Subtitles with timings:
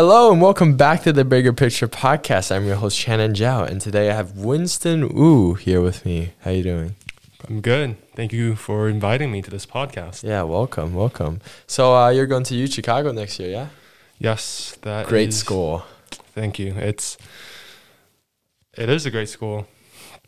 [0.00, 2.54] Hello and welcome back to the Bigger Picture Podcast.
[2.54, 6.34] I'm your host Shannon Zhao, and today I have Winston Wu here with me.
[6.42, 6.94] How you doing?
[7.48, 7.96] I'm good.
[8.14, 10.22] Thank you for inviting me to this podcast.
[10.22, 11.40] Yeah, welcome, welcome.
[11.66, 13.68] So uh, you're going to U Chicago next year, yeah?
[14.20, 15.82] Yes, that Great is- school.
[16.32, 16.74] Thank you.
[16.76, 17.18] It's
[18.74, 19.66] it is a great school.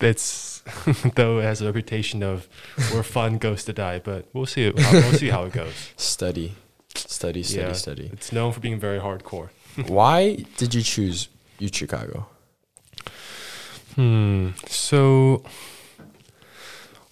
[0.00, 0.64] It's
[1.14, 2.48] though it has a reputation of
[2.90, 4.64] where fun goes to die, but we'll see.
[4.64, 5.74] It, we'll see how it goes.
[5.96, 6.56] Study,
[6.96, 7.72] study, study, Yeah.
[7.74, 8.10] study.
[8.12, 9.50] It's known for being very hardcore.
[9.86, 12.26] Why did you choose U Chicago?
[13.94, 14.50] Hmm.
[14.66, 15.42] So,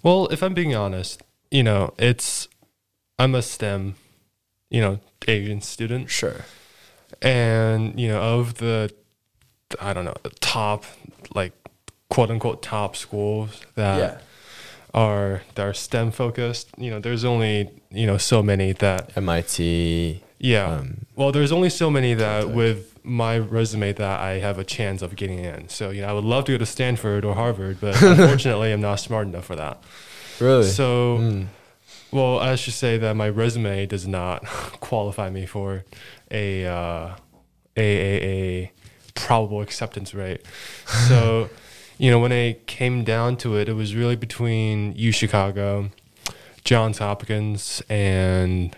[0.03, 2.49] well, if I'm being honest, you know, it's
[3.19, 3.97] I'm a STEM,
[4.71, 6.11] you know, Asian student.
[6.11, 6.45] Sure.
[7.23, 8.93] and you know of the
[9.81, 10.85] i don't know the top
[11.35, 11.53] like
[12.11, 14.19] quote unquote top schools that yeah.
[14.93, 20.23] are that are stem focused you know there's only you know so many that MIT.
[20.39, 24.65] Yeah Um, well there's only so many that with my resume that i have a
[24.65, 27.35] chance of getting in so you know i would love to go to stanford or
[27.35, 29.83] harvard but unfortunately i'm not smart enough for that
[30.41, 30.65] really?
[30.69, 31.47] so Mm.
[32.13, 34.45] well, I should say that my resume does not
[34.81, 35.85] qualify me for
[36.31, 37.15] a uh,
[37.77, 38.73] a, a a
[39.15, 40.43] probable acceptance rate.
[41.09, 41.51] So,
[41.99, 45.91] you know, when it came down to it, it was really between U Chicago,
[46.65, 48.75] Johns Hopkins, and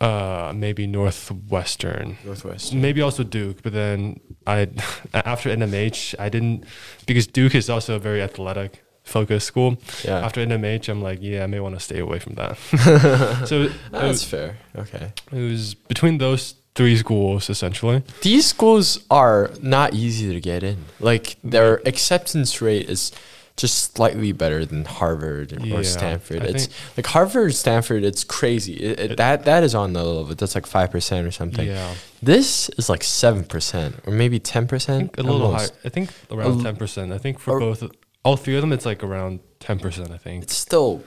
[0.00, 2.16] uh, maybe Northwestern.
[2.24, 2.74] Northwest.
[2.74, 4.68] Maybe also Duke, but then I
[5.14, 6.64] after NMH I didn't
[7.06, 10.18] because Duke is also a very athletic focused school Yeah.
[10.24, 12.58] after NMH, I'm like, yeah, I may want to stay away from that.
[13.48, 14.58] so it, That's was, fair.
[14.76, 15.12] Okay.
[15.32, 18.02] it was between those three schools essentially.
[18.22, 20.84] These schools are not easy to get in.
[21.00, 23.10] Like their acceptance rate is
[23.58, 26.42] just slightly better than Harvard Yeah, or Stanford.
[26.42, 28.04] I It's like Harvard, Stanford.
[28.04, 28.74] It's crazy.
[28.74, 30.34] It, it, that that is on the level.
[30.34, 31.66] That's like five percent or something.
[31.66, 35.18] Yeah, This is like seven percent or maybe ten percent.
[35.18, 35.66] a little high.
[35.84, 37.12] I think around ten percent.
[37.12, 37.84] I think for or- both,
[38.24, 40.10] all three of them, it's like around ten percent.
[40.10, 41.02] I think It's still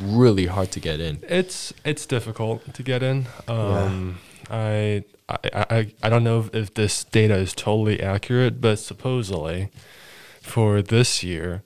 [0.00, 1.18] really hard to get in.
[1.28, 3.26] it's it's difficult to get in.
[3.48, 4.18] Um,
[4.50, 9.70] I, I I I don't know if this data is totally accurate, but supposedly
[10.42, 11.62] for this year,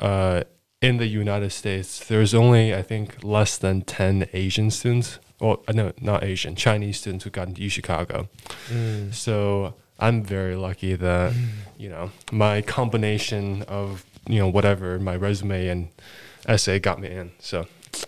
[0.00, 0.44] uh,
[0.80, 5.18] in the United States, there's only I think less than ten Asian students.
[5.40, 8.28] Well, uh, no, not Asian, Chinese students who got into Chicago.
[9.12, 11.32] So I'm very lucky that
[11.78, 15.88] you know my combination of you know whatever my resume and
[16.46, 17.32] essay got me in.
[17.38, 17.66] So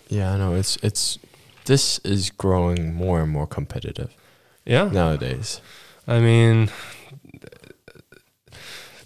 [0.09, 0.55] Yeah, I know.
[0.55, 1.19] It's it's
[1.65, 4.13] this is growing more and more competitive
[4.65, 5.61] yeah, nowadays.
[6.07, 6.69] I mean,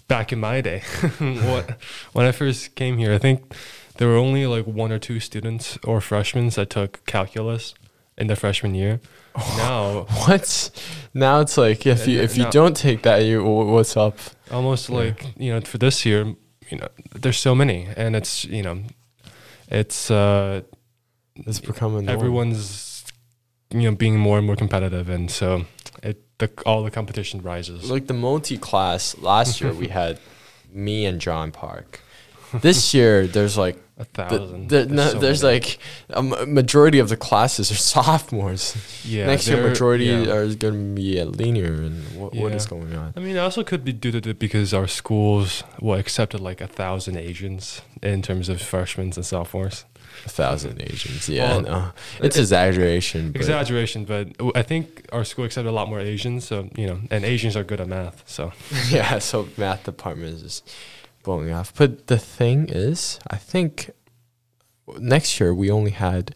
[0.08, 0.80] back in my day,
[1.18, 1.76] what
[2.12, 3.54] when I first came here, I think
[3.96, 7.74] there were only like one or two students or freshmen that took calculus
[8.16, 9.00] in their freshman year.
[9.56, 10.70] Now, What?
[11.14, 14.18] Now it's like if you if you now- don't take that, you wh- what's up?
[14.50, 14.96] almost Yeah.
[14.96, 16.34] like you know, for this year,
[16.70, 18.82] you know, there's so many, and it's you know,
[19.70, 20.62] it's uh,
[21.46, 23.04] It's becoming everyone's
[23.70, 25.64] you know being more and more competitive, and so
[26.02, 27.90] it the all the competition rises.
[27.90, 30.18] like the multi class last year we had
[30.72, 32.00] me and John Park.
[32.62, 34.68] This year there's like A the, thousand.
[34.70, 35.78] the, no, so there's like
[36.08, 38.74] a majority of the classes are sophomores.
[39.04, 40.32] yeah, Next year majority yeah.
[40.32, 43.12] are going to be at linear and what, what is going on?
[43.16, 46.62] I mean, it also could be due to the, because our schools well accepted like
[46.62, 49.84] a thousand Asians in terms of freshmen and sophomores.
[50.24, 51.28] A thousand Asians.
[51.28, 51.90] Yeah, Well, no,
[52.20, 53.32] it's exaggeration.
[53.32, 56.46] But Exaggeration, but I think our school accepted a lot more Asians.
[56.46, 58.22] So you know, and Asians are good at math.
[58.26, 58.52] So
[58.88, 60.70] yeah, so math department is just
[61.22, 61.72] blowing off.
[61.74, 63.90] But the thing is, I think
[64.98, 66.34] next year we only had,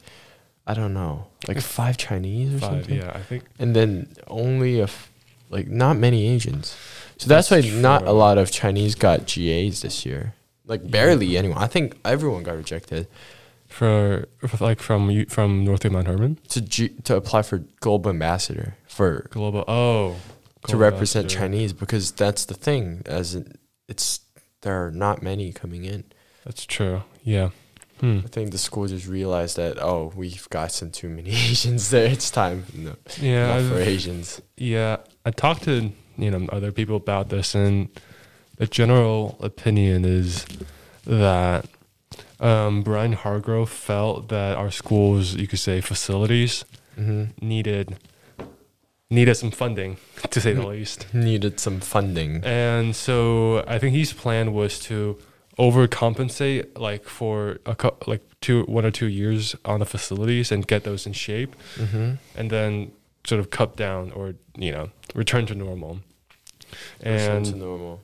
[0.67, 4.81] I don't know, like five Chinese or five, something, yeah, I think and then only
[4.81, 5.11] a, f-
[5.51, 6.77] like not many Asians.
[7.19, 10.35] So that's, why That's not a lot of Chinese got GAs this year.
[10.67, 11.59] Like barely anyone.
[11.59, 13.07] I think everyone got rejected
[13.73, 14.27] for,
[14.61, 19.27] like from you- from North Mount Hermon to G, to apply for global ambassador for
[19.31, 19.65] global.
[19.67, 20.17] Oh,
[20.69, 21.41] to represent Ambassador.
[21.41, 23.03] Chinese because that's the thing.
[23.07, 23.55] As in,
[23.89, 24.21] it's
[24.61, 26.05] there are not many coming in.
[26.45, 27.03] That's true.
[27.25, 27.51] Yeah.
[28.01, 28.21] Hmm.
[28.25, 32.07] I think the school just realized that oh we've got some too many Asians there.
[32.07, 33.61] It's time no, Yeah.
[33.61, 34.41] not for Asians.
[34.57, 37.89] Yeah, I talked to you know other people about this, and
[38.59, 40.45] the general opinion is
[41.07, 41.67] that
[42.43, 46.65] um, Brian Hargrove felt that our schools, you could say, facilities
[46.97, 47.97] hmm needed
[49.11, 49.97] needed some funding,
[50.31, 51.07] to say the least.
[51.15, 52.43] Needed some funding.
[52.45, 55.19] And so I think his plan was to
[55.59, 60.67] overcompensate, like for a cou- like two one or two years on the facilities and
[60.67, 62.91] get those in shape hmm and then
[63.25, 66.01] sort of cut down or you know return to normal.
[67.01, 68.01] Return And to normal.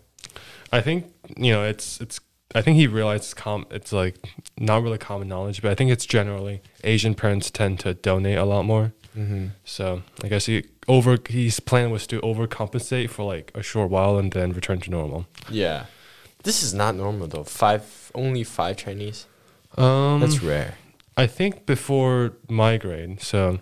[0.72, 1.06] I think
[1.36, 2.20] you know it's it's.
[2.58, 3.66] I think he realized it's com.
[3.70, 4.16] It's like
[4.58, 8.44] not really common knowledge, but I think it's generally Asian parents tend to donate a
[8.44, 8.92] lot more.
[9.16, 9.46] Mm-hmm.
[9.64, 14.18] So I guess he over his plan was to overcompensate for like a short while
[14.18, 15.26] and then return to normal.
[15.48, 15.86] Yeah.
[16.42, 17.44] This is not normal though.
[17.44, 19.26] Five, only five Chinese.
[19.76, 20.74] Um, That's rare.
[21.16, 23.60] I think before my grade, so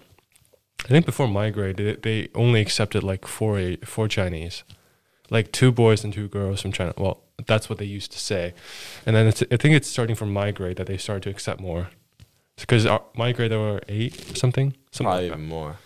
[0.85, 4.63] I think before my grade, they, they only accepted like four four Chinese,
[5.31, 6.95] like two boys and two girls from China.
[6.97, 8.55] Well, that's what they used to say,
[9.05, 11.61] and then it's, I think it's starting from my grade that they started to accept
[11.61, 11.91] more,
[12.59, 14.75] because my grade there were eight or something.
[14.91, 15.77] something Probably like even more.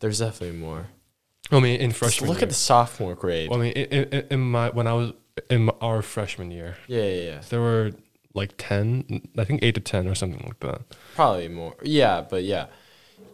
[0.00, 0.86] There's definitely more.
[1.50, 2.28] I mean, in Just freshman.
[2.30, 2.44] look year.
[2.44, 3.50] at the sophomore grade.
[3.50, 5.12] Well, I mean, in, in, in my when I was
[5.48, 7.40] in our freshman year, yeah, yeah, yeah.
[7.48, 7.90] there were
[8.34, 10.82] like ten, I think eight to ten or something like that.
[11.16, 11.74] Probably more.
[11.82, 12.66] Yeah, but yeah.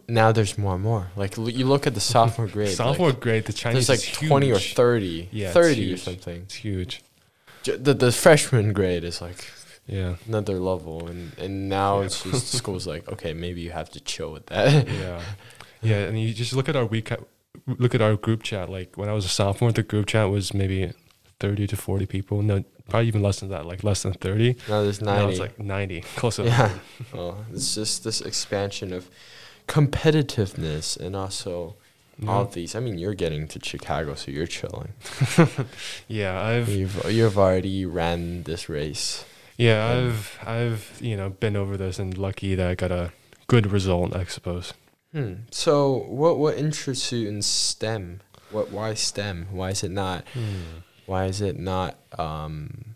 [0.09, 1.11] Now there's more and more.
[1.15, 2.69] Like l- you look at the sophomore grade.
[2.69, 4.73] Sophomore like, grade, the Chinese there's like is 20 or huge.
[4.73, 5.29] 30.
[5.31, 6.41] Yeah, 30 or something.
[6.43, 7.01] It's huge.
[7.75, 9.45] The, the freshman grade is like
[9.87, 10.15] Yeah.
[10.27, 11.07] another level.
[11.07, 12.05] And, and now Yeah.
[12.05, 14.87] it's just school's like, okay, maybe you have to chill with that.
[14.87, 15.21] yeah
[15.81, 17.11] yeah and you just look at our week
[17.67, 20.51] look at our group chat like when i was a sophomore the group chat was
[20.51, 20.91] maybe
[21.39, 24.81] 30 to 40 people no probably even less than that like less than 30 now
[24.81, 25.21] there's 90.
[25.21, 26.71] now it's like 90 close to yeah.
[27.13, 29.07] Well, it's just this expansion of
[29.67, 31.75] competitiveness and also
[32.19, 32.29] yeah.
[32.31, 32.75] all these.
[32.75, 34.93] I mean, you're getting to Chicago, so you're chilling.
[36.07, 39.25] yeah i've You've you've already ran this race.
[39.57, 43.11] yeah i've i've you know been over this and lucky that i got a
[43.47, 44.73] good result i suppose
[45.13, 45.33] Hmm.
[45.51, 48.19] So, what what interests you in STEM?
[48.51, 49.47] What why STEM?
[49.51, 50.25] Why is it not?
[51.05, 52.95] Why is it not um,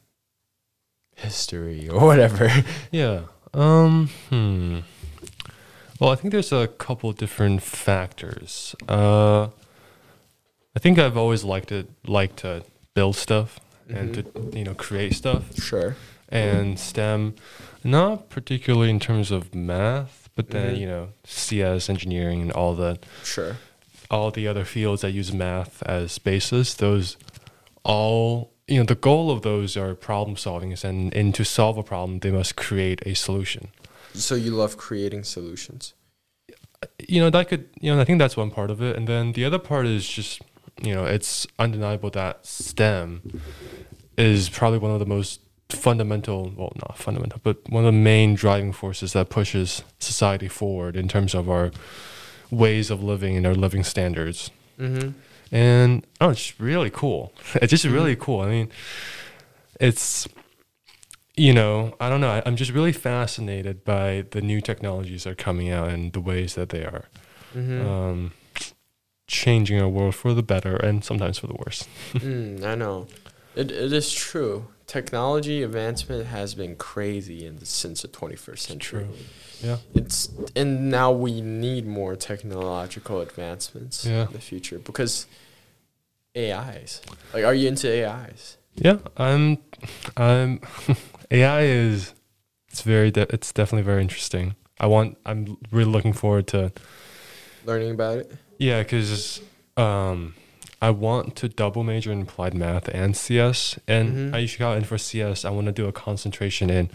[1.15, 2.49] history or whatever?
[2.91, 3.21] yeah
[3.53, 4.79] um hmm
[6.01, 9.43] well i think there's a couple different factors uh
[10.75, 12.63] i think i've always liked it liked to
[12.93, 14.23] build stuff and to
[14.57, 15.95] you know create stuff sure.
[16.29, 17.35] and STEM,
[17.83, 20.79] not particularly in terms of math, but then Mhm.
[20.79, 23.57] you know CS engineering and all the Sure.
[24.09, 26.73] all the other fields that use math as basis.
[26.73, 27.17] Those
[27.83, 31.83] all you know the goal of those are problem solving, and and to solve a
[31.83, 33.63] problem, they must create a solution.
[34.13, 35.93] So you love creating solutions.
[37.07, 39.33] You know that could you know I think that's one part of it, and then
[39.33, 40.41] the other part is just
[40.81, 43.41] you know it's undeniable that STEM
[44.17, 48.35] is probably one of the most fundamental well not fundamental but one of the main
[48.35, 51.71] driving forces that pushes society forward in terms of our
[52.49, 54.51] ways of living and our living standards.
[54.79, 55.09] Mm-hmm.
[55.53, 57.33] and oh it's really cool.
[57.61, 58.41] It's just really cool.
[58.41, 58.71] I mean
[59.79, 60.27] it's
[61.45, 65.31] you know i don't know I, i'm just really fascinated by the new technologies that
[65.31, 67.05] are coming out and the ways that they are
[67.55, 67.81] Mm-hmm.
[67.85, 68.19] um,
[69.27, 73.07] changing our world for the better and sometimes for the worse mm, I know.
[73.55, 74.55] It it is true.
[74.87, 79.07] Technology advancement has been crazy in the, since the 21st century.
[79.61, 84.27] yeah It's and now we need more technological advancements Yeah.
[84.27, 85.27] in the future because
[86.37, 87.01] AIs.
[87.33, 88.57] Like, are you into AIs?
[88.75, 89.57] Yeah, I'm.
[90.15, 90.61] I'm.
[91.31, 92.13] AI is.
[92.69, 93.11] It's very.
[93.11, 94.55] De- it's definitely very interesting.
[94.79, 95.17] I want.
[95.25, 96.71] I'm really looking forward to.
[97.65, 98.31] Learning about it.
[98.57, 99.41] Yeah, because
[99.77, 100.33] um,
[100.81, 104.35] I want to double major in applied math and CS, and Mhm.
[104.35, 105.45] I usually got in for CS.
[105.45, 106.89] I want to do a concentration in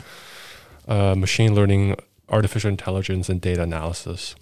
[0.88, 1.96] uh, machine learning,
[2.28, 4.34] artificial intelligence, and data analysis.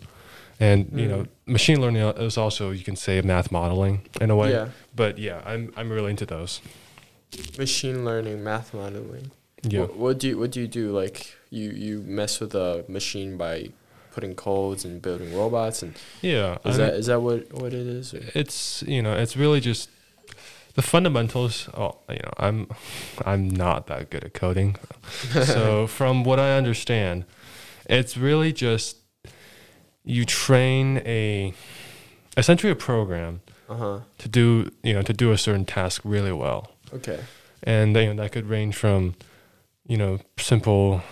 [0.60, 1.28] And you know, Mm.
[1.46, 4.52] machine learning is also you can say math modeling in a way.
[4.52, 4.68] Yeah.
[4.94, 6.60] But yeah, I'm I'm really into those.
[7.58, 9.30] Machine learning, math modeling.
[9.64, 9.80] Yeah.
[9.80, 10.92] What, what do you what do you do?
[10.92, 13.70] Like you you mess with a machine by
[14.12, 16.58] putting codes and building robots and Yeah.
[16.64, 18.14] is that is that what what it is?
[18.14, 18.20] Or?
[18.34, 19.90] it's you know it's really just
[20.74, 22.66] the fundamentals oh you know i'm
[23.24, 24.76] i'm not that good at coding
[25.44, 27.24] so from what i understand
[27.88, 28.96] it's really just
[30.04, 31.52] you train a
[32.36, 33.98] essentially a program Uh huh.
[34.18, 37.18] to do you know to do a certain task really well Okay.
[37.62, 39.14] and you know that could range from
[39.86, 41.02] you know simple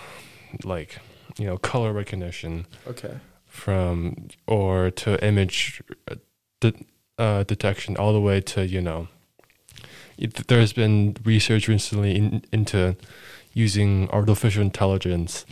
[0.64, 0.98] like
[1.38, 3.14] you know color recognition Okay.
[3.46, 6.14] from or to image uh,
[6.60, 6.84] de-
[7.18, 9.08] uh, detection all the way to you know
[10.18, 12.96] it, there's been research recently in, into
[13.54, 15.44] using artificial intelligence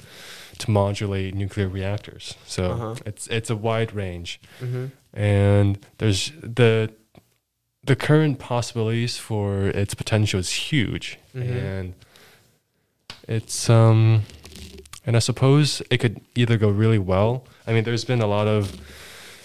[0.58, 2.94] to modulate nuclear reactors so Uh-huh.
[3.06, 4.86] it's it's a wide range Mm-hmm.
[5.18, 6.90] and there's the
[7.84, 11.56] the current possibilities for its potential is huge Mhm.
[11.64, 11.94] and
[13.30, 14.22] it's um
[15.06, 18.46] and i suppose it could either go really well i mean there's been a lot
[18.49, 18.76] of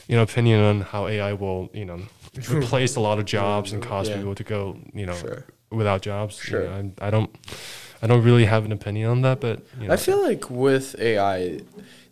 [0.08, 2.02] you know opinion on how AI will you know
[2.50, 4.18] replace a lot of jobs and cause Yeah.
[4.18, 5.46] people to go you know Sure.
[5.72, 6.34] without jobs.
[6.44, 6.66] You Sure.
[6.68, 7.30] know, I, I don't
[8.02, 10.96] I don't really have an opinion on that, but you know, I feel like with
[11.00, 11.62] AI,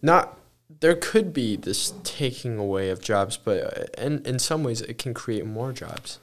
[0.02, 0.40] not
[0.80, 4.98] there could be this taking away of jobs, but uh, in in some ways it
[4.98, 6.20] can create more jobs.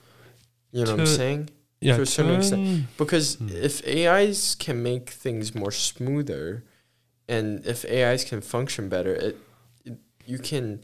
[0.73, 1.50] You know what I'm saying?
[1.80, 2.87] Yeah, to a certain extent.
[2.99, 3.49] Because Hmm.
[3.50, 6.64] if AIs can make things more smoother,
[7.28, 9.37] and if AIs can function better, it,
[9.84, 10.80] it you can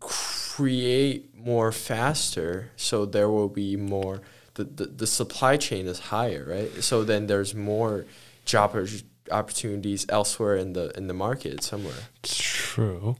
[0.00, 2.70] create more faster.
[2.76, 4.20] So there will be more.
[4.54, 6.82] The, the, the supply chain is higher, right?
[6.82, 8.06] So then there's more
[8.44, 11.94] job oppor- opportunities elsewhere in the in the market somewhere.
[12.22, 13.16] True.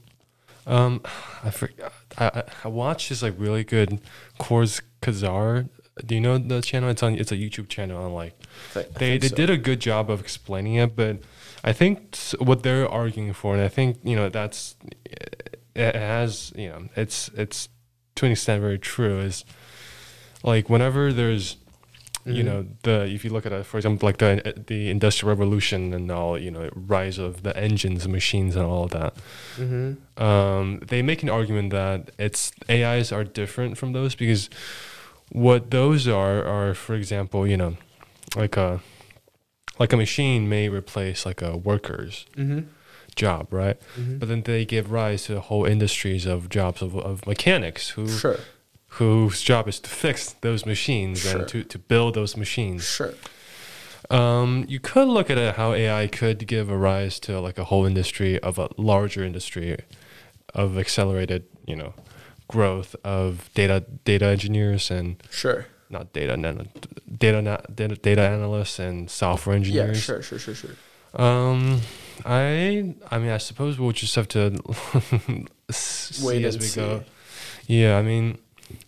[0.67, 1.01] Um,
[1.43, 1.93] I forgot.
[2.17, 4.01] I, I I watched this like really good
[4.39, 5.69] Kors Kazar.
[6.05, 6.89] Do you know the channel?
[6.89, 7.15] It's on.
[7.15, 8.03] It's a YouTube channel.
[8.03, 8.33] On like
[8.97, 9.35] they they so.
[9.35, 11.17] did a good job of explaining it, but
[11.63, 14.75] I think what they're arguing for, and I think you know that's
[15.75, 17.69] it has you know it's it's
[18.15, 19.19] to an extent very true.
[19.19, 19.45] Is
[20.43, 21.57] like whenever there's
[22.25, 22.45] you Mhm.
[22.45, 26.11] know the if you look at it for example like the the industrial revolution and
[26.11, 29.13] all you know rise of the engines and machines and all of that
[29.57, 30.21] Mm-hmm.
[30.21, 34.49] um, they make an argument that it's AIs are different from those because
[35.31, 37.77] what those are are, for example, you know,
[38.35, 38.79] like a
[39.79, 42.61] like a machine may replace like a worker's Mm-hmm.
[43.15, 43.79] job, right?
[43.97, 44.17] mm-hmm.
[44.19, 48.39] But then they give rise to whole industries of jobs of, of mechanics who Sure.
[48.99, 51.39] whose job is to fix those machines Sure.
[51.39, 52.83] and to, to build those machines.
[52.83, 53.13] Sure.
[54.09, 57.65] Um, you could look at it how AI could give a rise to like a
[57.65, 59.77] whole industry of a larger industry
[60.55, 61.93] of accelerated, you know,
[62.49, 65.65] growth of data data engineers and Sure.
[65.89, 66.35] not data
[67.17, 69.97] data data data analysts and software engineers.
[69.97, 70.01] Yeah.
[70.01, 70.21] Sure.
[70.21, 70.39] Sure.
[70.39, 70.55] Sure.
[70.55, 70.75] Sure.
[71.15, 71.81] Um,
[72.25, 74.41] I I mean I suppose we'll just have to
[75.71, 76.79] see Wait as we see.
[76.81, 77.03] go.
[77.67, 78.37] Yeah, I mean,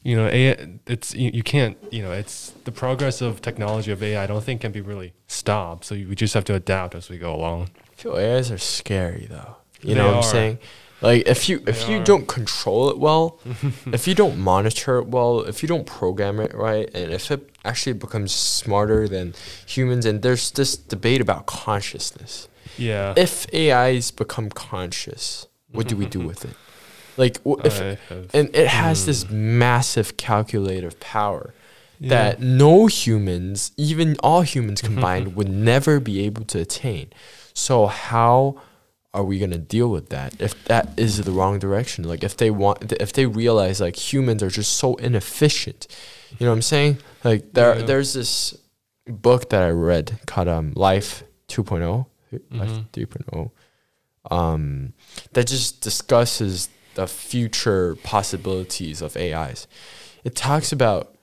[0.04, 4.02] you know, AI, it's you, you can't you know it's the progress of technology of
[4.04, 4.24] AI.
[4.24, 5.86] I don't think can be really stopped.
[5.86, 7.70] So we just have to adapt as we go along.
[7.92, 9.56] I feel AIs are scary though.
[9.82, 10.24] You They know what I'm are.
[10.24, 10.58] saying?
[11.02, 12.04] Like if you if They you are.
[12.04, 13.40] don't control it well,
[13.98, 17.50] if you don't monitor it well, if you don't program it right, and if it
[17.66, 19.34] actually becomes smarter than
[19.66, 22.48] humans, and there's this debate about consciousness.
[22.78, 23.14] Yeah.
[23.18, 26.56] If AIs become conscious, what do we do with it?
[27.18, 29.08] Like w- if I have- and it has Hmm.
[29.08, 31.54] this massive calculative power
[32.00, 32.10] yeah.
[32.10, 37.08] that no humans, even all humans combined, would never be able to attain.
[37.54, 38.56] So how
[39.14, 42.04] are we gonna deal with that if that is the wrong direction?
[42.06, 45.88] Like if they want, if they realize like humans are just so inefficient,
[46.40, 46.98] you know what I'm saying?
[47.24, 47.86] Like there, Yeah.
[47.86, 48.56] there's this
[49.08, 52.06] book that I read called um, Life 2.0,
[52.52, 52.86] Life Mhm.
[52.94, 53.52] 3.0,
[54.30, 54.94] um,
[55.34, 59.68] that just discusses the future possibilities of AIs.
[60.24, 61.16] It talks about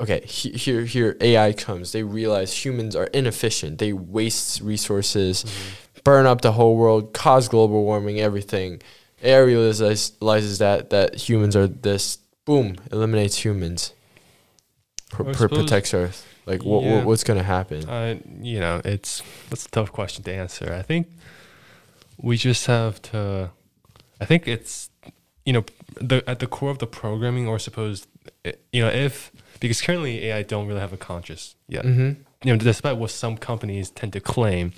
[0.00, 1.92] okay, he, here here AI comes.
[1.92, 3.78] They realize humans are inefficient.
[3.78, 5.74] They waste resources, Mm-hmm.
[6.08, 8.80] Burn up the whole world, cause global warming, everything.
[9.22, 12.18] AI realizes, that that humans are this.
[12.44, 13.92] Boom, eliminates humans.
[15.10, 16.24] Pr- pr- protects Earth.
[16.46, 16.96] Like what, Yeah.
[16.96, 17.88] what what's gonna happen?
[17.88, 20.72] I, you know, it's that's a tough question to answer.
[20.72, 21.08] I think
[22.16, 23.50] we just have to.
[24.20, 24.90] I think it's,
[25.44, 25.64] you know,
[26.00, 28.06] the at the core of the programming, or suppose,
[28.44, 31.84] eh, you know, if because currently AI don't really have a conscious yet.
[31.84, 32.22] mm-hmm.
[32.44, 34.72] You know, despite what some companies tend to claim,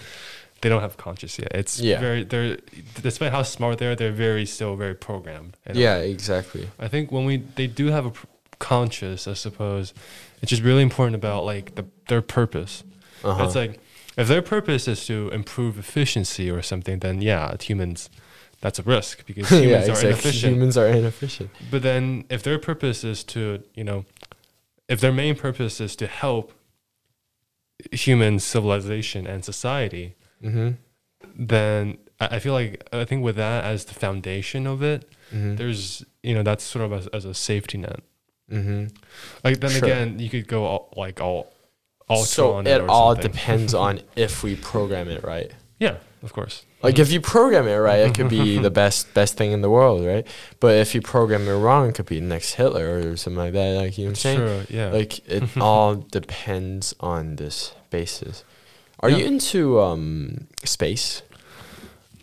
[0.63, 1.49] they don't have conscious yet.
[1.55, 2.01] It's Yeah.
[2.01, 2.59] very they're
[3.03, 5.57] despite how smart they are, they're very still very programmed.
[5.67, 6.69] in a Yeah, exactly.
[6.79, 8.27] I think when we they do have a pr-
[8.59, 9.95] conscious, I suppose,
[10.43, 12.85] it's just really important about like the their purpose.
[13.25, 13.45] Uh-huh.
[13.45, 13.81] It's like
[14.17, 18.11] if their purpose is to improve efficiency or something, then yeah, humans,
[18.61, 20.09] that's a risk because humans yeah, are exactly.
[20.11, 20.53] inefficient.
[20.55, 21.51] Humans are inefficient.
[21.71, 24.05] But then if their purpose is to, you know,
[24.89, 26.53] if their main purpose is to help
[27.93, 30.71] human civilization and society, Mm-hmm.
[31.39, 35.55] then I feel like I think with that as the foundation of it, Mm-hmm.
[35.57, 38.01] there's you know that's sort of as, as a safety net.
[38.51, 38.87] mm-hmm.
[39.45, 39.85] Like then Sure.
[39.85, 41.53] again, you could go all, like all
[42.09, 43.31] ultra So on it it all something.
[43.31, 45.53] depends on if we program it right.
[45.79, 46.67] Yeah, of course.
[46.83, 49.71] Like if you program it right, it could be the best best thing in the
[49.71, 50.27] world, right?
[50.59, 53.77] But if you program it wrong, it could be next Hitler or something like that.
[53.77, 54.39] Like you know what I'm saying?
[54.39, 54.63] Sure.
[54.69, 54.89] Yeah.
[54.91, 58.43] Like it all depends on this basis.
[59.01, 61.23] Are you into um space?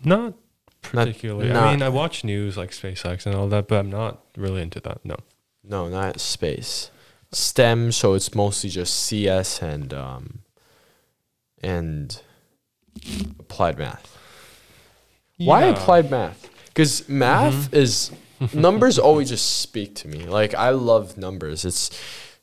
[0.04, 0.34] not
[0.82, 1.48] particularly.
[1.52, 4.62] not- I mean, I watch news like SpaceX and all that, but I'm not really
[4.62, 5.04] into that.
[5.04, 5.16] No.
[5.64, 6.90] No, not space.
[7.32, 10.38] STEM, so it's mostly just CS and um
[11.62, 12.22] and
[13.40, 14.16] applied math.
[15.38, 16.48] Why applied math?
[16.68, 18.12] because math is
[18.54, 20.26] numbers always just speak to me.
[20.26, 21.64] Like I love numbers.
[21.64, 21.90] It's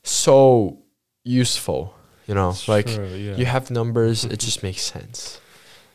[0.04, 0.80] so
[1.24, 1.96] useful.
[2.28, 3.36] You know, It's like true, yeah.
[3.36, 5.40] you have numbers, it just makes sense.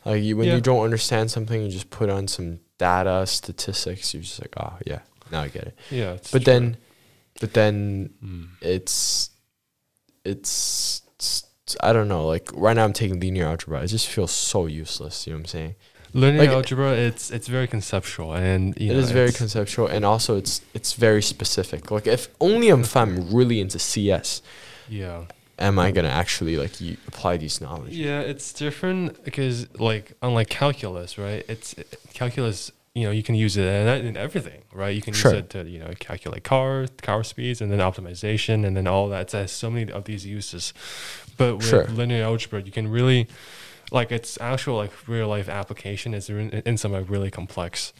[0.05, 0.55] Like you, when Yeah.
[0.55, 4.13] you don't understand something, you just put on some data, statistics.
[4.13, 4.99] You're just like, oh yeah,
[5.31, 5.75] now I get it.
[5.91, 6.13] yeah.
[6.13, 6.53] It's But true.
[6.53, 6.77] then,
[7.39, 8.47] but then Mm.
[8.61, 9.29] it's,
[10.25, 11.43] it's, it's-
[11.81, 12.25] I don't know.
[12.27, 13.81] Like right now, I'm taking linear algebra.
[13.83, 15.25] It just feels so useless.
[15.27, 15.75] You know what I'm saying?
[16.13, 20.03] linear like- algebra, it's it's very conceptual and you It know, is very conceptual, and
[20.03, 21.89] also it's it's very specific.
[21.89, 24.41] Like if only if I'm really into CS,
[24.89, 25.25] yeah.
[25.61, 27.93] Am I gonna actually like you apply these knowledge?
[27.93, 31.43] Yeah, it's different because like unlike calculus, right?
[31.47, 31.75] It's
[32.13, 32.71] calculus.
[32.93, 34.93] You know, you can use it in, in everything, right?
[34.93, 35.31] You can Sure.
[35.31, 39.07] use it to you know calculate car car speeds and then optimization and then all
[39.09, 39.33] that.
[39.33, 40.73] It has so many of these uses.
[41.37, 41.85] But with Sure.
[41.85, 43.27] linear algebra, you can really
[43.91, 47.93] like its actual like real life application is in, in some like really complex.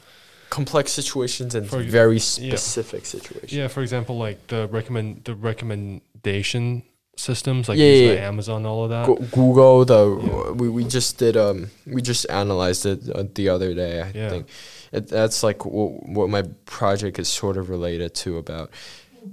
[0.50, 2.20] Complex situations and For- very yeah.
[2.58, 3.54] specific situations.
[3.54, 6.84] Yeah, for example, like the recommend the recommendation
[7.22, 8.28] systems, like Yeah, yeah, yeah.
[8.28, 9.06] Amazon, all of that.
[9.08, 13.74] Go- Google the we, we just did um we just analyzed it uh, the other
[13.74, 14.48] day I think
[14.92, 18.70] it, that's like w- what my project is sort of related to about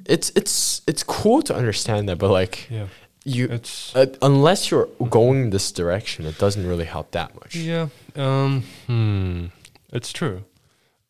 [0.07, 2.87] it's it's it's cool to understand that but like Yeah,
[3.25, 7.89] you it's uh, unless you're going this direction it doesn't really help that much Yeah.
[8.17, 8.63] Um.
[8.87, 9.47] Hmm.
[9.93, 10.45] It's true.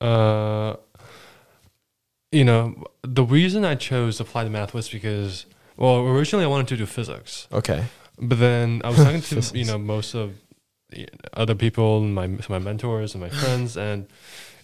[0.00, 0.76] Uh.
[2.30, 5.46] You know, the reason I chose applied math was because,
[5.78, 7.84] well, originally I wanted to do physics, okay
[8.20, 10.28] but then I was talking to you know most of
[10.90, 14.06] the other people, my my mentors and my friends, and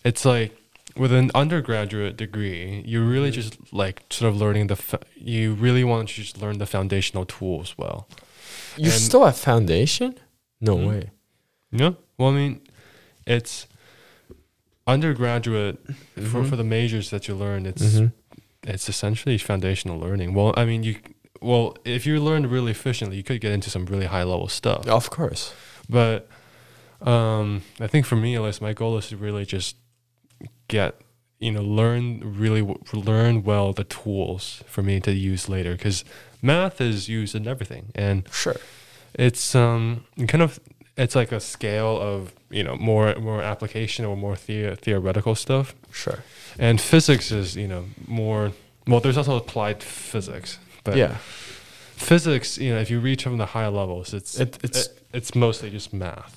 [0.04, 0.50] it's like
[0.96, 3.34] with an undergraduate degree, you're really Mhm.
[3.40, 4.76] just like sort of learning the.
[4.76, 8.06] Fa- you really want to just learn the foundational tools well.
[8.76, 10.14] you And- still have foundation
[10.60, 10.86] no Hmm?
[10.88, 11.02] way
[11.72, 11.92] Yeah.
[12.18, 12.60] Well, I mean,
[13.26, 13.66] it's
[14.86, 15.78] undergraduate
[16.14, 16.48] for, Mhm.
[16.48, 17.66] for the majors that you learn.
[17.66, 18.12] It's Mhm.
[18.66, 20.34] It's essentially foundational learning.
[20.34, 20.96] Well, I mean, you
[21.40, 24.86] well if you learn really efficiently, you could get into some really high level stuff.
[24.86, 25.54] of course
[25.88, 26.28] But
[27.02, 29.76] um, I think for me, at least, my goal is to really just
[30.68, 30.94] get
[31.38, 36.04] you know learn really w- learn well the tools for me to use later because
[36.40, 38.56] math is used in everything and sure
[39.14, 40.58] it's um kind of
[40.96, 45.74] it's like a scale of you know more more application or more the- theoretical stuff
[45.92, 46.20] sure
[46.58, 48.52] and physics is you know more
[48.86, 51.16] well there's also applied physics but yeah
[51.96, 55.34] physics you know if you reach from the higher levels it's it, it's it- it's
[55.34, 56.36] mostly just math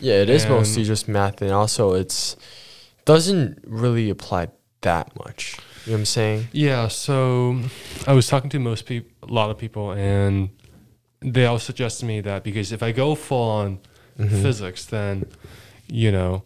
[0.00, 2.36] Yeah, it is mostly just math, and also it's
[3.04, 4.48] doesn't really apply
[4.80, 5.58] that much.
[5.84, 6.48] You know what I'm saying?
[6.52, 7.60] yeah so
[8.06, 10.48] i was talking to most people a lot of people and
[11.20, 13.78] they all suggest to me that because if i go full on
[14.18, 14.42] Mhm.
[14.42, 15.24] physics, then
[15.88, 16.42] you know,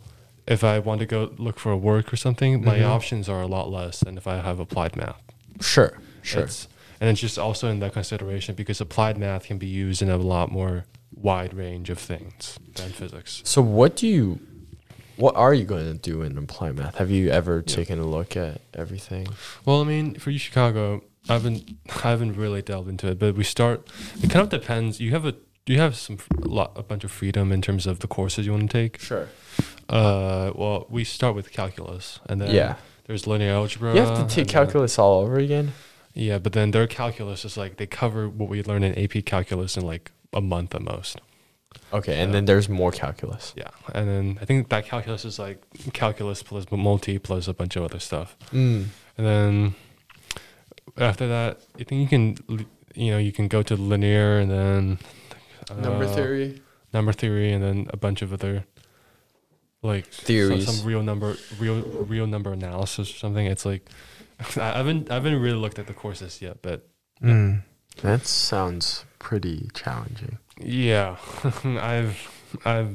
[0.46, 2.86] if I want to go look for a work or something, my Mhm.
[2.88, 5.20] options are a lot less than if I have applied math.
[5.60, 6.44] Sure, sure.
[6.44, 6.68] It's,
[7.00, 10.16] and it's just also in that consideration because applied math can be used in a
[10.16, 10.84] lot more
[11.14, 13.42] wide range of things than physics.
[13.44, 14.38] so, what do you,
[15.16, 16.96] what are you going to do in applied math?
[16.96, 17.74] Have you ever Yeah.
[17.74, 19.26] taken a look at everything?
[19.64, 23.34] Well, I mean, for U Chicago, I haven't I haven't really delved into it, but
[23.34, 23.88] we start.
[24.22, 25.00] It kind of depends.
[25.00, 25.34] You have a
[25.66, 28.52] you have some a lot a bunch of freedom in terms of the courses you
[28.52, 29.00] want to take.
[29.00, 29.28] Sure.
[29.88, 32.76] Uh, well, we start with calculus, and then yeah.
[33.06, 33.94] there's linear algebra.
[33.94, 35.72] You have to take calculus all over again.
[36.14, 39.76] Yeah, but then their calculus is like they cover what we learn in AP calculus
[39.76, 41.20] in like a month at most.
[41.92, 43.52] Okay, and then there's more calculus.
[43.56, 47.76] Yeah, and then I think that calculus is like calculus plus multi plus a bunch
[47.76, 48.36] of other stuff.
[48.52, 48.86] Mm.
[49.16, 49.74] And then
[50.98, 54.98] after that, I think you can you know you can go to linear and then
[55.80, 56.60] Number uh, theory.
[56.92, 58.64] number theory, and then a bunch of other
[59.82, 60.66] like some- Theories.
[60.66, 63.46] some, real number real real number analysis or something.
[63.46, 63.88] It's like
[64.56, 66.88] I haven't I haven't really looked at the courses yet, but
[67.22, 67.62] Mm.
[68.02, 70.38] That sounds pretty challenging.
[70.60, 71.16] Yeah,
[71.64, 72.28] I've
[72.64, 72.94] I've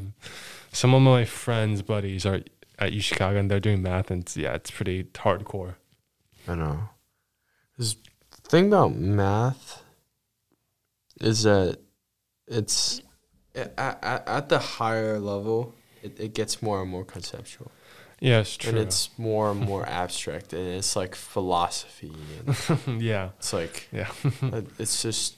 [0.72, 2.42] some of my friends' buddies are
[2.78, 5.76] at U Chicago and they're doing math and yeah, it's pretty hardcore.
[6.48, 6.90] I know.
[7.80, 7.96] The
[8.50, 9.84] thing about math
[11.22, 11.80] is that
[12.48, 13.02] it's
[13.56, 17.72] at, at, at the higher level, it, it gets more and more conceptual.
[18.20, 18.72] Yeah, it's true.
[18.72, 20.52] And it's more and more abstract.
[20.54, 22.14] And it's like philosophy.
[22.88, 24.10] And yeah, it's like, Yeah.
[24.42, 25.38] Uh, it's just,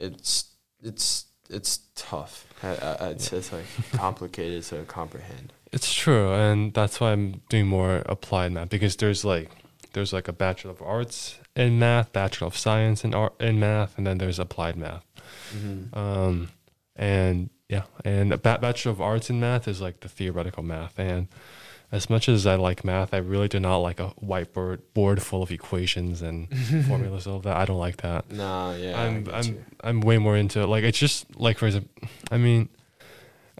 [0.00, 0.46] it's,
[0.82, 2.46] it's, it's tough.
[2.62, 5.52] It's, it's like complicated to comprehend.
[5.72, 9.50] it's true, and that's why I'm doing more applied math because there's like
[9.92, 13.96] there's like a bachelor of arts in math, bachelor of science in art in math,
[13.96, 15.04] and then there's applied math.
[15.54, 15.96] Mm-hmm.
[15.96, 16.48] Um,
[16.96, 21.28] and yeah, and a bachelor of arts in math is like the theoretical math, and
[21.92, 25.42] as much as I like math, I really do not like a whiteboard board full
[25.42, 26.48] of equations and
[26.88, 27.26] formulas.
[27.26, 28.30] All that I don't like that.
[28.32, 29.00] Nah, yeah.
[29.00, 29.64] I'm I'm you.
[29.80, 30.66] I'm way more into it.
[30.66, 31.90] Like it's just like for example,
[32.32, 32.68] I mean,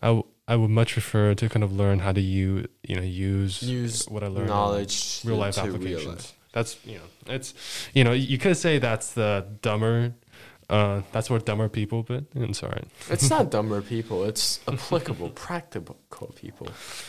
[0.02, 3.02] I, w- I would much prefer to kind of learn how to use you know
[3.02, 6.04] use use what I learned knowledge real life applications.
[6.04, 6.32] real life.
[6.54, 7.52] That's you know it's
[7.92, 10.14] you know you could say that's the dumber.
[10.70, 12.86] Uh, that's what dumber people, but it's all right.
[13.10, 14.24] It's not dumber people.
[14.24, 16.68] It's applicable, practical people.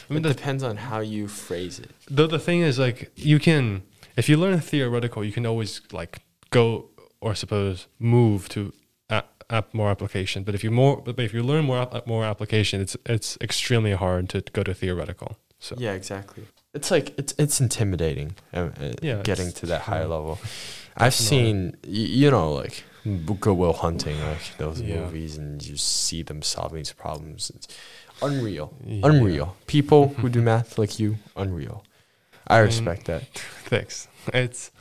[0.10, 1.92] I mean, it depends on how you phrase it.
[2.10, 3.84] the the thing is like you can
[4.18, 6.90] if you learn theoretical, you can always like go
[7.22, 8.74] or suppose move to
[9.10, 10.44] app, app more application.
[10.44, 14.30] But if you more but if you learn more more application, it's it's extremely hard
[14.30, 15.38] to go to theoretical.
[15.60, 16.44] So Yeah, exactly.
[16.76, 18.36] It's like it's it's intimidating.
[18.54, 20.38] Uh, uh, Yeah, getting to that higher level.
[20.98, 25.02] I've seen you know like Good Will Hunting, like those Yeah.
[25.02, 27.52] movies, and you see them solving these problems.
[27.56, 27.68] It's
[28.22, 29.08] unreal, Yeah.
[29.08, 29.56] unreal.
[29.68, 31.84] People who do math like you, unreal.
[32.48, 33.24] I mean, respect that.
[33.66, 34.08] Thanks.
[34.34, 34.72] It's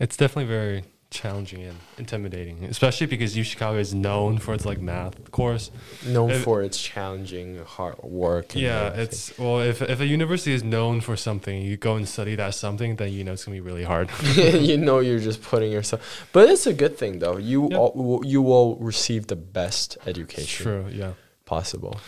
[0.00, 4.78] it's definitely very challenging and intimidating, especially because U Chicago is known for its like
[4.80, 5.70] math course.
[6.06, 8.52] Known if- for its challenging hard work.
[8.54, 9.04] and Yeah, everything.
[9.04, 12.54] it's well, if if a university is known for something, you go and study that
[12.54, 14.10] something, then you know it's gonna be really hard.
[14.36, 16.00] you know you're just putting yourself
[16.32, 17.78] but it's a good thing though you Yeah.
[17.78, 20.86] all, will- you will receive the best education True.
[20.92, 21.12] Yeah.
[21.46, 22.00] possible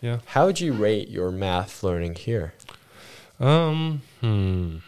[0.00, 0.18] Yeah.
[0.26, 2.54] how would you rate your math learning here
[3.40, 4.02] Um.
[4.20, 4.78] Hmm.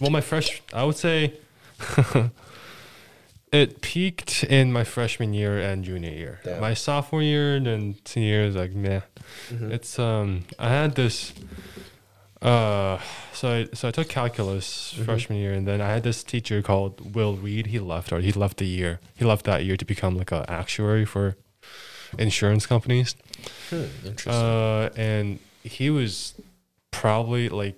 [0.00, 1.34] Well, my fresh, I would say,
[3.52, 6.40] it peaked in my freshman year and junior year.
[6.44, 6.60] Yeah.
[6.60, 9.00] My sophomore year and then senior year is like meh.
[9.50, 9.70] Mhm.
[9.72, 10.44] It's um.
[10.58, 11.32] I had this.
[12.42, 12.98] Uh.
[13.32, 15.04] So I so I took calculus Mhm.
[15.04, 17.68] freshman year, and then I had this teacher called Will Reed.
[17.68, 19.00] He left, or he left the year.
[19.14, 21.36] He left that year to become like a actuary for
[22.18, 23.14] insurance companies.
[23.70, 26.34] Hmm, interesting Uh, and he was
[26.90, 27.74] probably like,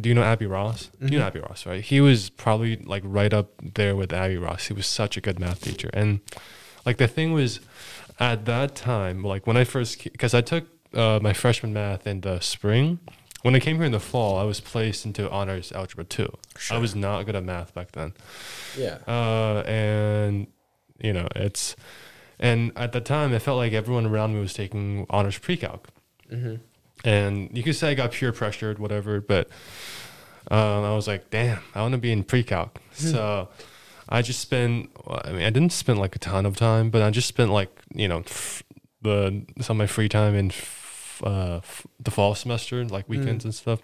[0.00, 0.90] do you know Abby Ross?
[1.00, 1.26] You know Mhm.
[1.26, 1.82] Abby Ross, right?
[1.82, 4.66] He was probably like right up there with Abby Ross.
[4.66, 5.90] He was such a good math teacher.
[5.92, 6.20] And
[6.86, 7.60] like the thing was,
[8.20, 12.20] at that time, like when I first, because I took uh, my freshman math in
[12.22, 12.98] the spring.
[13.42, 16.36] When I came here in the fall, I was placed into honors algebra two.
[16.70, 18.12] I was not good at math back then.
[18.76, 20.48] yeah Uh, and
[21.00, 21.76] you know, it's
[22.40, 25.88] and at the time, it felt like everyone around me was taking honors pre-calc,
[26.32, 26.56] mm-hmm.
[27.08, 29.20] And you could say I got peer pressured, whatever.
[29.20, 29.48] But
[30.50, 32.78] um, I was like, damn, I want to be in pre-calc.
[32.92, 33.48] so
[34.08, 34.90] I just spent.
[35.26, 37.70] I mean, I didn't spend like a ton of time, but I just spent like
[37.94, 38.62] you know f-
[39.02, 43.44] the some of my free time in f- uh, f- the fall semester, like weekends
[43.44, 43.80] and stuff,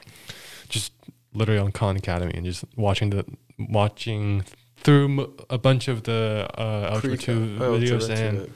[0.69, 0.93] just
[1.35, 3.25] literally on Khan Academy and just watching the
[3.59, 4.45] watching
[4.79, 8.51] through m- a bunch of the uh, algebra two Oh, videos and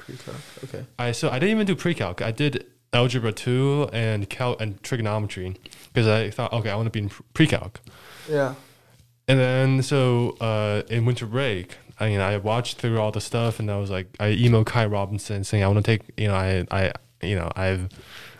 [0.65, 2.23] okay I so I didn't even do pre-calc.
[2.23, 5.57] I did algebra two and cal and trigonometry
[5.92, 7.81] because I thought okay I want to be in pre-calc.
[8.29, 8.55] yeah
[9.27, 13.59] And then so uh, in winter break, I mean I watched through all the stuff
[13.61, 16.35] and I was like I emailed Kai Robinson saying I want to take you know
[16.35, 17.88] I I you know I've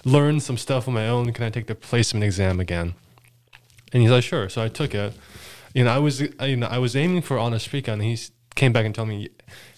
[0.05, 1.33] learned some stuff on my own.
[1.33, 2.95] Can I take the placement exam again?
[3.93, 4.49] And he's like sure.
[4.49, 5.13] So I took it.
[5.75, 8.19] You know I was you know I was aiming for honors pre-calc and he
[8.59, 9.29] came back and told me,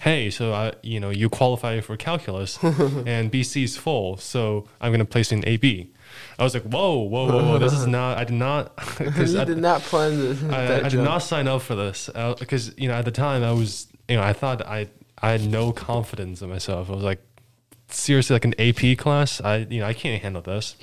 [0.00, 4.90] hey, so I you know you qualify for calculus and BC is full, so I'm
[4.90, 5.92] gonna place in AB.
[6.38, 7.58] I was like, whoa, whoa, whoa, whoa!
[7.58, 8.18] This is not.
[8.18, 8.72] I did not.
[9.00, 10.42] You I, did not plan this.
[10.42, 13.44] I, I did not sign up for this uh, because you know at the time
[13.44, 14.88] I was you know I thought I
[15.22, 16.90] I had no confidence in myself.
[16.90, 17.20] I was like
[17.88, 19.40] seriously like an AP class.
[19.40, 20.74] I you know I can't handle this.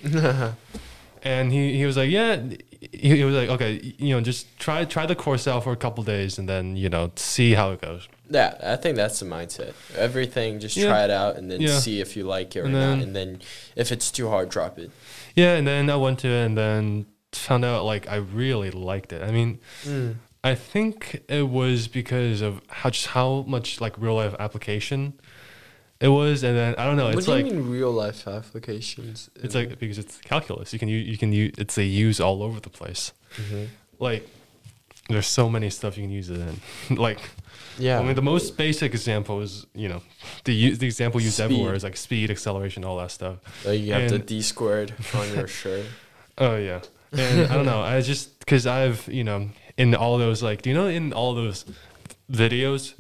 [1.24, 2.42] and he, he was like yeah
[2.80, 5.76] he, he was like okay you know just try try the course out for a
[5.76, 8.08] couple days and then you know see how it goes.
[8.30, 9.74] Yeah, I think that's the mindset.
[9.96, 10.88] Everything, just Yeah.
[10.90, 11.80] try it out and then Yeah.
[11.80, 12.80] see if you like it or And not.
[12.80, 13.42] then- And then
[13.78, 14.92] if it's too hard, drop it.
[15.34, 19.14] Yeah, and then I went to it and then found out like I really liked
[19.14, 19.22] it.
[19.22, 20.16] I mean, mm.
[20.44, 25.14] I think it was because of how just how much like real life application
[26.00, 27.08] it was, and then I don't know.
[27.08, 29.30] It's what do like you mean real life applications?
[29.36, 30.74] it's like because it's calculus.
[30.74, 33.14] You can use you can use it's a use all over the place.
[33.36, 33.66] hmm
[34.00, 34.28] Like
[35.10, 36.96] there's so many stuff you can use it in.
[36.98, 37.20] like
[37.80, 38.00] yeah.
[38.00, 40.02] I mean, the most basic example is you know
[40.44, 43.38] the use the example used everywhere is like speed, acceleration, all that stuff.
[43.66, 45.86] like you have the D squared on your shirt.
[46.38, 46.82] Oh yeah,
[47.12, 47.82] and I don't know.
[47.82, 51.34] I just because I've you know in all those like do you know in all
[51.34, 51.66] those
[52.32, 52.94] videos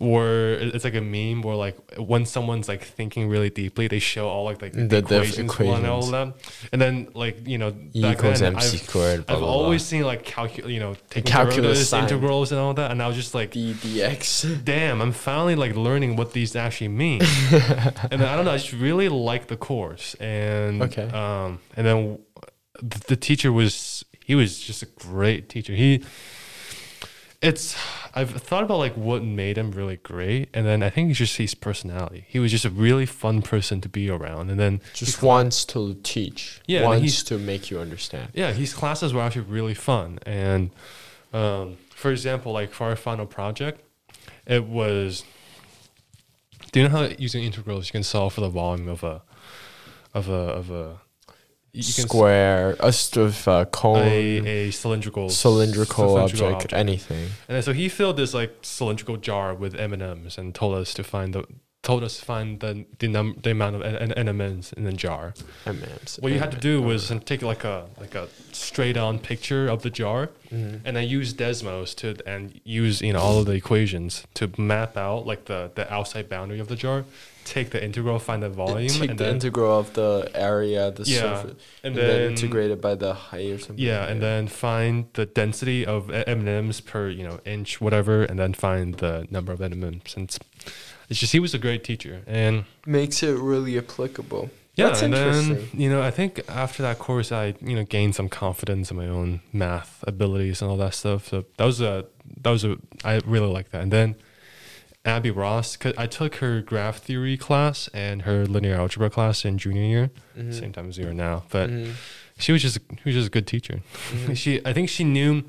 [0.00, 4.26] where it's like a meme where like when someone's like thinking really deeply, they show
[4.28, 6.34] all like like the, The diff- equations, and all of that,
[6.72, 9.26] and then like you know E back equals then MC I've, squared.
[9.26, 12.90] Blah, I've blah, always seen like calculate you know taking calculus integrals, and all that,
[12.90, 13.50] and I was just like.
[13.50, 14.64] D dx.
[14.64, 17.20] Damn, I'm finally like learning what these actually mean.
[17.50, 20.14] and then, I don't know, I just really like the course.
[20.14, 21.08] And Okay.
[21.10, 22.18] um and then
[22.82, 25.74] the, the teacher was he was just a great teacher.
[25.74, 26.02] He
[27.42, 27.76] it's
[28.14, 31.36] I've thought about like what made him really great, and then I think it's just
[31.38, 32.24] his personality.
[32.28, 35.94] He was just a really fun person to be around, and then Just wants to
[36.02, 36.60] teach.
[36.66, 38.30] Yeah, Wants he's- to make you understand.
[38.34, 40.18] yeah, his classes were actually really fun.
[40.26, 40.70] And
[41.32, 43.80] um, for example, like for our final project,
[44.46, 45.24] it was.
[46.72, 49.22] Do you know how using integrals you can solve for the volume of a,
[50.14, 51.00] of a of a,
[51.72, 57.28] you can Square, a sort of uh, cone, a, a cylindrical cylindrical, cylindrical object, anything.
[57.48, 60.92] And so he filled this like cylindrical jar with M and M's and told us
[60.94, 61.44] to find the
[61.82, 65.32] told us to find the the, num- the amount of and M's in the jar.
[65.64, 66.18] M&Ms.
[66.20, 69.82] What you had to do was take like a like a straight on picture of
[69.82, 70.80] the jar, Mhm.
[70.84, 74.96] and then use Desmos to and use you know all of the equations to map
[74.96, 77.04] out like the the outside boundary of the jar.
[77.44, 81.02] Take the integral, find the volume, Take and the then integral of the area, the
[81.04, 83.84] Yeah, surface, and and then, then integrate it by the height or something.
[83.84, 88.38] yeah, and then find the density of M M's per you know inch, whatever, and
[88.38, 90.14] then find the number of M M's.
[90.16, 90.24] And
[91.08, 94.50] it's, just he was a great teacher, and makes it really applicable.
[94.76, 95.80] yeah, That's and then interesting.
[95.80, 99.08] you know I think after that course I you know gained some confidence in my
[99.08, 101.26] own math abilities and all that stuff.
[101.28, 102.04] So that was a
[102.42, 103.82] that was a I really like that.
[103.82, 104.14] And then
[105.04, 109.56] Abby Ross, 'cause I took her graph theory class and her linear algebra class in
[109.56, 110.52] junior year, Mhm.
[110.52, 111.70] same time as you are now, but.
[111.70, 111.92] Mhm.
[112.38, 113.80] She was just she was just a good teacher.
[114.12, 114.36] Mhm.
[114.36, 115.44] she I think she knew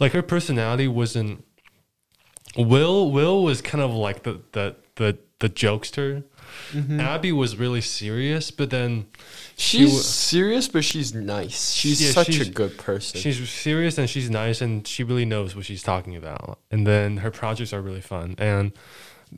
[0.00, 1.44] like her personality wasn't
[2.56, 6.24] Will Will was kind of like the the the, the jokester.
[6.72, 7.00] Mhm.
[7.00, 9.06] Abby was really serious, but then
[9.56, 11.72] she She's wa- serious, but she's nice.
[11.72, 13.20] She's Yeah, such a good person.
[13.20, 16.58] she's serious and she's nice and she really knows what she's talking about.
[16.70, 18.34] And then her projects are really fun.
[18.38, 18.72] And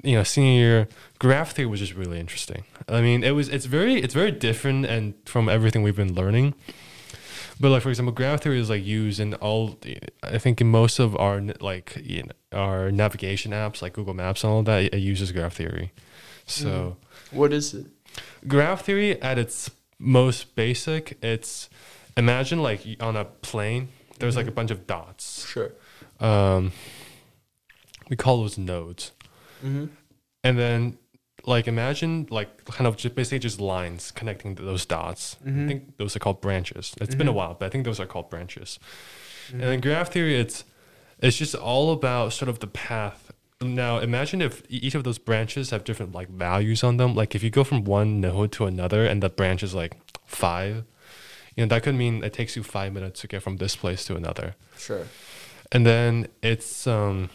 [0.03, 0.89] you know, senior year
[1.21, 2.65] graph theory was just really interesting.
[2.89, 6.55] I mean, it was it's very it's very different and from everything we've been learning.
[7.61, 9.79] But like for example, graph theory is like used in all.
[10.25, 14.43] I think in most of our like you know, our navigation apps, like Google Maps
[14.43, 15.93] and all that, it, it uses graph theory.
[16.47, 16.97] So
[17.31, 17.87] what is it?
[18.47, 21.69] graph theory at its most basic, it's
[22.17, 25.47] imagine like on a plane, there's like a bunch of dots.
[25.49, 25.73] Sure.
[26.21, 26.73] Um,
[28.11, 29.13] we call those nodes,
[29.65, 29.87] Mm-hmm.
[30.43, 30.99] and then
[31.47, 35.37] like imagine like kind of just basically just lines connecting those dots.
[35.45, 35.65] Mhm.
[35.65, 36.95] I think those are called branches.
[37.01, 37.37] It's been a Mhm.
[37.37, 38.79] while, but I think those are called branches.
[39.49, 39.61] Mm-hmm.
[39.61, 40.65] And in graph theory, it's
[41.21, 43.33] it's just all about sort of the path.
[43.65, 47.15] Now, imagine if each of those branches have different like values on them.
[47.15, 49.97] Like if you go from one node to another, and the branch is like
[50.27, 50.85] five,
[51.57, 54.05] you know that could mean it takes you five minutes to get from this place
[54.07, 54.55] to another.
[54.77, 55.07] Sure.
[55.73, 57.31] And then it's um,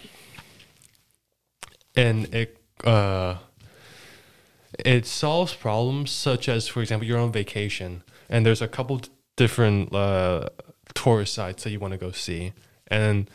[1.95, 3.37] and it uh,
[4.85, 9.01] it solves problems such as, for example, you're on vacation and there's a couple
[9.35, 10.49] different uh,
[10.93, 12.53] tourist sites that you want to go see,
[12.87, 13.29] and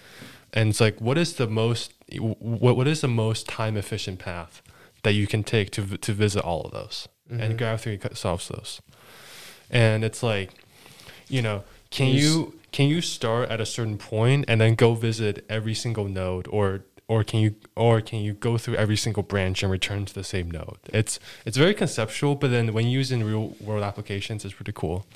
[0.53, 4.63] and it's like, what is the most what what is the most time efficient path
[5.03, 7.09] that you can take to to visit all of those?
[7.31, 7.59] And Mhm.
[7.59, 8.83] graph theory co- solves those,
[9.71, 10.51] and it's like,
[11.29, 15.45] you know, can you can you start at a certain point and then go visit
[15.49, 19.63] every single node or or can you or can you go through every single branch
[19.63, 23.23] and return to the same node it's it's very conceptual but then when used in
[23.23, 25.07] real world applications it's pretty cool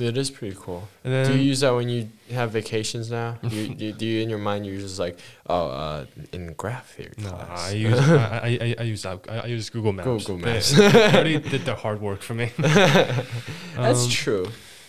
[0.00, 0.88] It is pretty cool.
[1.04, 3.38] and then do you use that when you have vacations now?
[3.42, 7.12] you, do, do you in your mind you're just like, oh, uh, in graph theory
[7.18, 7.70] no, class?
[7.70, 10.06] I use I, I, I, use that I, I use Google Maps.
[10.06, 10.72] Google Maps.
[10.76, 12.50] they already did the hard work for me.
[12.58, 14.48] that's Um, true.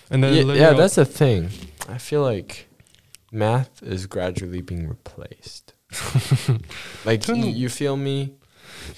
[0.09, 1.49] And then Yeah, yeah, that's the thing.
[1.87, 2.67] I feel like
[3.31, 5.73] math is gradually being replaced.
[7.05, 8.33] like you, you feel me?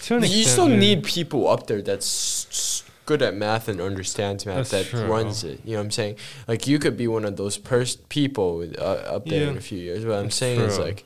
[0.10, 4.92] You extent, still need people up there that's good at math and understands math That's
[4.92, 5.08] that true.
[5.08, 5.62] runs it.
[5.66, 6.18] You know what I'm saying?
[6.48, 8.82] Like you could be one of those pers- people uh,
[9.16, 10.06] up there in a few years.
[10.06, 11.04] What I'm That's saying is like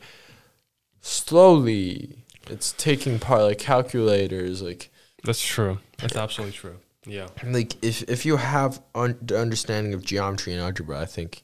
[1.00, 2.18] slowly
[2.50, 4.90] it's taking part like calculators like
[5.24, 5.80] That's true.
[6.00, 6.78] That's absolutely true.
[7.06, 7.28] Yeah.
[7.46, 11.44] like if if you have un- the understanding of geometry and algebra, I think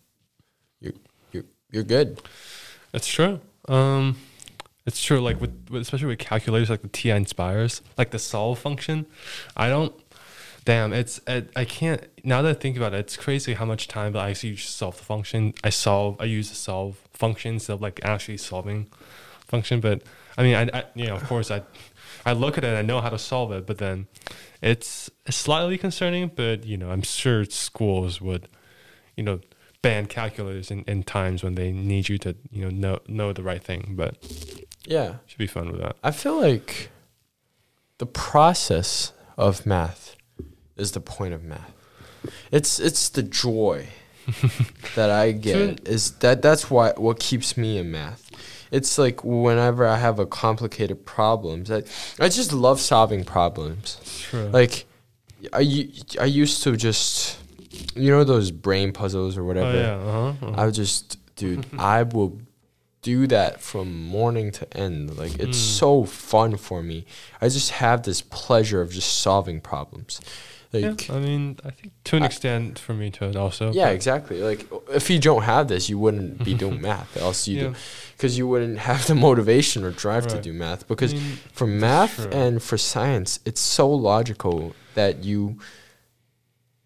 [0.80, 0.94] you're
[1.32, 2.22] you're you're good.
[2.92, 3.40] That's true.
[3.68, 4.18] Um,
[4.86, 5.20] it's true.
[5.20, 9.06] Like with, with especially with calculators, like the TI Nspires, like the solve function.
[9.56, 9.94] I don't.
[10.68, 12.06] Damn, it's it, I can't.
[12.26, 14.98] Now that I think about it, it's crazy how much time that I actually solve
[14.98, 15.54] the function.
[15.64, 16.18] I solve.
[16.20, 18.88] I use the solve function instead of like actually solving
[19.46, 19.80] function.
[19.80, 20.02] But
[20.38, 21.62] I mean, I, I you know, of course, I
[22.26, 24.08] I look at it and I know how to solve it, but then
[24.62, 26.32] it's slightly concerning.
[26.36, 28.50] But you know, I'm sure schools would,
[29.16, 29.40] you know,
[29.82, 33.42] ban calculators in, in times when they need you to you know know know the
[33.42, 33.94] right thing.
[33.96, 34.18] But
[34.86, 35.20] Yeah.
[35.28, 35.96] should be fun with that.
[36.04, 36.90] I feel like
[38.00, 40.17] the process of math
[40.78, 41.74] is the point of math.
[42.52, 43.88] It's it's the joy
[44.96, 48.30] that I get is that that's why what keeps me in math.
[48.72, 51.84] It's like whenever I have a complicated problems, I,
[52.20, 53.98] I just love solving problems.
[54.30, 54.50] True.
[54.50, 54.86] Like
[55.54, 57.38] I used to just
[57.96, 59.70] you know those brain puzzles or whatever.
[59.70, 59.96] oh yeah.
[59.96, 60.48] Uh-huh.
[60.48, 60.62] uh-huh.
[60.62, 62.40] I would just dude, I will
[63.04, 65.18] do that from morning to end.
[65.18, 65.78] Like it's Mm.
[65.80, 67.06] so fun for me.
[67.40, 70.20] I just have this pleasure of just solving problems.
[70.72, 70.96] Yeah.
[71.10, 73.72] I mean, I think to an I- extent for me too also.
[73.74, 74.42] yeah, exactly.
[74.42, 77.16] Like if you don't have this, you wouldn't be doing math.
[77.18, 77.64] Else you Yeah.
[77.70, 77.76] do
[78.16, 80.88] because you wouldn't have the motivation or drive to do math.
[80.88, 82.32] Because I mean, for math true.
[82.32, 85.58] and for science, it's so logical that you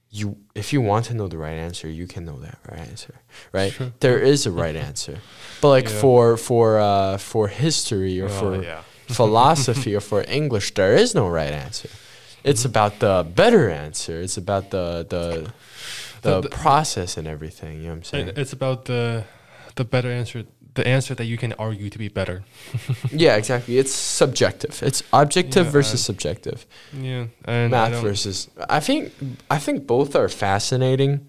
[0.09, 3.15] you if you want to know the right answer, you can know that right answer.
[3.53, 3.71] Right?
[3.71, 3.91] Sure.
[4.01, 5.19] There is a right answer.
[5.61, 6.01] But like Yeah.
[6.01, 8.81] for for uh for history or oh, for yeah.
[9.07, 11.89] philosophy or for English, there is no right answer.
[12.43, 14.21] It's about the better answer.
[14.21, 15.51] It's about the the
[16.21, 17.77] the, The- process and everything.
[17.77, 18.31] You know what I'm saying?
[18.35, 19.23] It's about the
[19.75, 22.43] the better answer, the answer that you can argue to be better.
[23.11, 23.77] yeah, exactly.
[23.77, 24.83] It's subjective.
[24.83, 26.65] It's objective Yeah, versus and- subjective.
[26.93, 28.49] Yeah, and Math don't- versus.
[28.69, 29.11] I think
[29.49, 31.27] I think both are fascinating.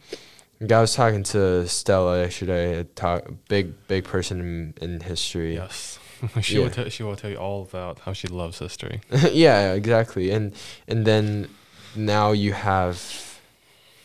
[0.70, 2.78] I was talking to Stella yesterday.
[2.80, 5.54] A talk, big big person in, in history.
[5.54, 5.98] Yes,
[6.42, 6.60] she Yeah.
[6.64, 9.00] will tell she will tell you all about how she loves history.
[9.32, 10.30] yeah, exactly.
[10.30, 10.54] And
[10.88, 11.48] and then
[11.96, 13.00] now you have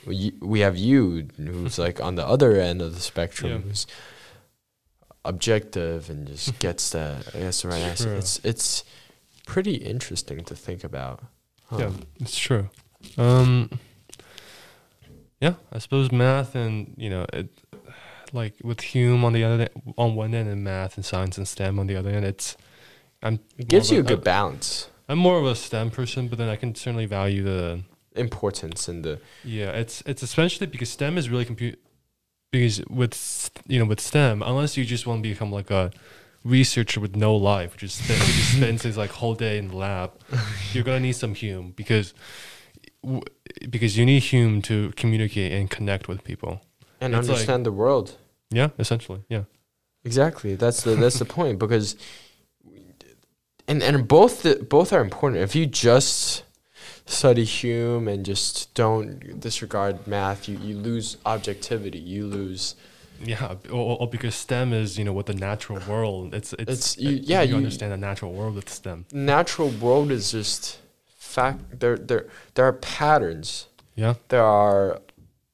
[0.08, 3.58] you, we have you who's like on the other end of the spectrum Yeah.
[3.60, 3.88] who's
[5.26, 8.06] objective and just gets the I guess the right answer.
[8.06, 8.18] True.
[8.18, 8.84] It's it's
[9.46, 11.24] pretty interesting to think about.
[11.70, 11.78] Huh.
[11.80, 12.70] Yeah, it's true.
[13.18, 13.70] Um,
[15.42, 17.50] yeah, I suppose math and you know, it,
[18.34, 21.80] like with Hume on the other on one end and math and science and STEM
[21.80, 22.58] on the other end, it's
[23.22, 26.38] I'm It gives you a of good balance, I'm more of a STEM person, but
[26.38, 27.84] then I can certainly value the
[28.16, 29.72] importance and the yeah.
[29.72, 31.80] It's it's especially because STEM is really compute
[32.52, 35.92] because with you know with STEM, unless you just want to become like a
[36.44, 39.70] researcher with no life, which is spend, who just spends his like whole day in
[39.70, 40.12] the lab,
[40.74, 42.14] you're gonna need some Hume because
[43.04, 43.24] w-
[43.70, 46.62] because you need Hume to communicate and connect with people.
[47.02, 48.16] And It's like- understand the world.
[48.50, 49.22] Yeah, essentially.
[49.30, 49.44] Yeah.
[50.06, 50.56] Exactly.
[50.56, 51.96] That's the that's the point because
[53.68, 55.42] and and both the, both are important.
[55.44, 56.44] If you just
[57.06, 62.00] study Hume and just don't disregard math, you, you lose objectivity.
[62.00, 62.76] You lose
[63.24, 66.34] Yeah, or, or because STEM is you know with the natural world.
[66.34, 69.06] It's it's, It's- you- yeah, you, you- understand the natural world with STEM.
[69.12, 70.80] natural world is just
[71.18, 73.68] fact there there there are patterns.
[73.96, 74.14] Yeah.
[74.30, 75.02] There are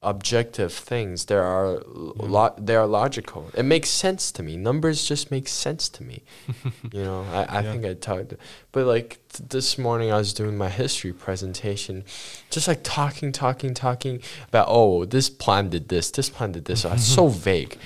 [0.03, 1.25] objective things.
[1.25, 3.49] There are lo- they are logical.
[3.55, 4.57] It makes sense to me.
[4.57, 6.23] Numbers just make sense to me.
[6.91, 7.71] you know, I, I Yeah.
[7.71, 8.33] think I talked,
[8.71, 12.03] but like th- this morning I was doing my history presentation,
[12.49, 16.81] just like talking, talking, talking about oh this plan did this, this plan did this.
[16.81, 17.77] So it's so vague.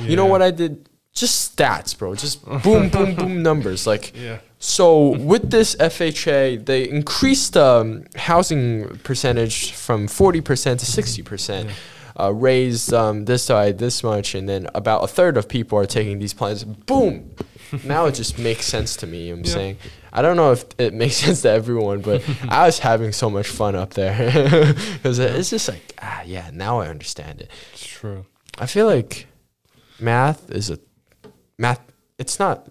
[0.00, 0.87] You know what I did?
[1.18, 2.14] Just stats, bro.
[2.14, 3.86] Just boom, boom, boom numbers.
[3.86, 4.38] Like Yeah.
[4.58, 11.70] so with this FHA, they increased the um, housing percentage from 40% to 60%, Yeah.
[12.24, 15.86] uh, raised um, this side this much, and then about a third of people are
[15.86, 16.64] taking these plans.
[16.64, 17.30] Boom!
[17.84, 19.30] now it just makes sense to me.
[19.30, 19.52] I'm Yeah.
[19.52, 19.76] saying.
[20.10, 23.46] I don't know if it makes sense to everyone, but I was having so much
[23.48, 24.16] fun up there
[24.94, 27.50] because it's just like, ah, yeah, now I understand it.
[27.74, 28.24] It's true.
[28.58, 29.26] I feel like
[30.00, 30.78] math is a
[31.58, 31.80] math.
[32.18, 32.66] It's not.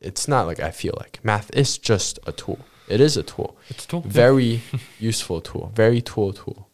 [0.00, 2.58] It's not like I feel like math is just a tool.
[2.88, 4.02] It is a tool, It's a tool.
[4.06, 4.60] very
[5.00, 6.68] useful tool, very tool tool.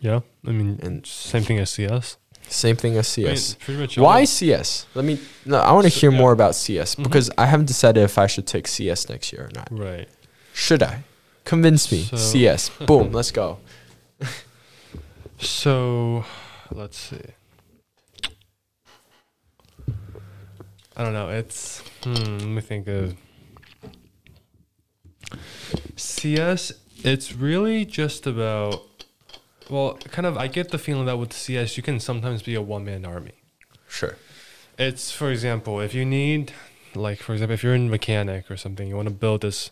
[0.00, 0.20] Yeah.
[0.46, 2.16] I mean, And- same thing as CS.
[2.48, 3.54] Same thing as I mean, CS.
[3.60, 4.86] pretty much Why CS?
[4.94, 5.18] Let me.
[5.44, 6.18] No, I want to So- hear yeah.
[6.18, 7.02] more about CS Mhm.
[7.04, 9.68] because I haven't decided if I should take CS next year or not.
[9.70, 10.08] Right.
[10.54, 11.02] Should I?
[11.44, 12.04] Convince me.
[12.04, 12.70] So- CS.
[12.86, 13.10] Boom.
[13.18, 13.58] Let's go.
[15.40, 16.24] So,
[16.72, 17.20] let's see.
[20.98, 21.28] I don't know.
[21.28, 23.14] It's hmm, let me think of
[25.96, 26.72] CS.
[27.04, 28.82] It's really just about
[29.70, 30.36] well, kind of.
[30.36, 33.32] I get the feeling that with CS, you can sometimes be a one man army.
[33.88, 34.16] Sure.
[34.78, 36.52] It's for example, if you need,
[36.94, 39.70] like for example, if you're in mechanic or something, you want to build this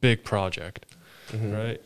[0.00, 0.86] big project,
[1.32, 1.52] Mhm.
[1.52, 1.82] right?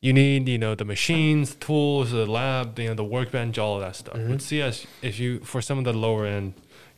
[0.00, 3.80] You need, you know, the machines, tools, the lab, you know, the workbench, all of
[3.82, 4.14] that stuff.
[4.16, 4.28] Mhm.
[4.30, 6.54] With CS, if you for some of the lower end,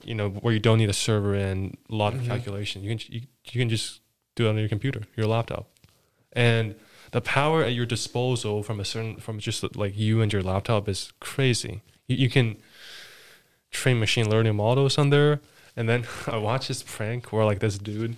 [0.07, 2.27] you know, where you don't need a server and a lot of Mhm.
[2.27, 3.21] calculation, you can you,
[3.53, 4.01] you can just
[4.37, 5.69] do it on your computer, your laptop,
[6.33, 6.75] and
[7.13, 10.89] the power at your disposal from a certain from just like you and your laptop
[10.89, 11.81] is crazy.
[12.09, 12.57] You, you can
[13.71, 15.41] train machine learning models on there,
[15.77, 18.17] and then I watched this prank where like this dude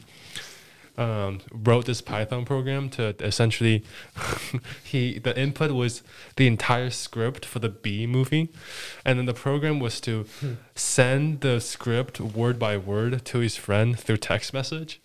[0.99, 3.85] um, wrote this Python program to essentially
[4.85, 6.03] he the input was
[6.37, 8.49] the entire script for the Bee Movie,
[9.05, 10.55] and then the program was to Hmm.
[10.75, 15.01] send the script word by word to his friend through text message,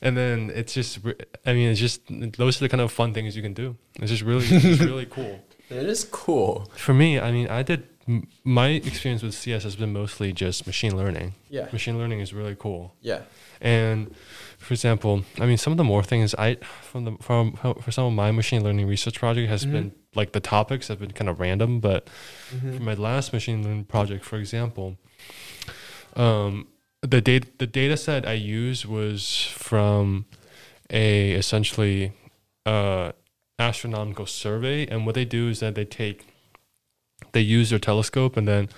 [0.00, 0.98] and then it's just
[1.46, 2.00] I mean it's just
[2.38, 3.76] those are the kind of fun things you can do.
[4.00, 5.44] It's just really it's really cool.
[5.70, 6.70] It is cool.
[6.76, 10.66] For me, I mean I did m- my experience with CS has been mostly just
[10.66, 11.34] machine learning.
[11.50, 11.68] Yeah.
[11.72, 12.94] Machine learning is really cool.
[13.00, 13.20] Yeah.
[13.60, 14.14] And
[14.62, 18.06] for example, I mean, some of the more things I from the from for some
[18.06, 19.72] of my machine learning research project has Mhm.
[19.72, 22.08] been like the topics have been kind of random, but
[22.54, 22.76] Mhm.
[22.76, 24.96] for my last machine learning project, for example,
[26.16, 26.68] um,
[27.00, 30.26] the data the data set I used was from
[30.90, 32.12] a essentially
[32.64, 33.10] uh,
[33.58, 36.26] astronomical survey, and what they do is that they take
[37.32, 38.68] they use their telescope and then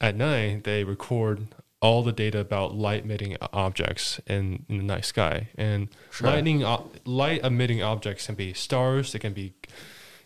[0.00, 1.46] at night they record
[1.80, 6.28] all the data about light emitting objects in, in the night sky and Sure.
[6.30, 6.64] lightning
[7.04, 9.52] light emitting objects can be stars it can be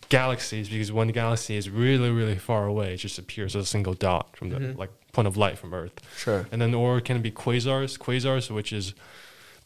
[0.08, 3.66] galaxies because when a galaxy is really really far away it just appears as a
[3.66, 4.76] single dot from the Mhm.
[4.78, 6.46] like point of light from earth Sure.
[6.52, 8.94] and then or it can be quasars quasars which is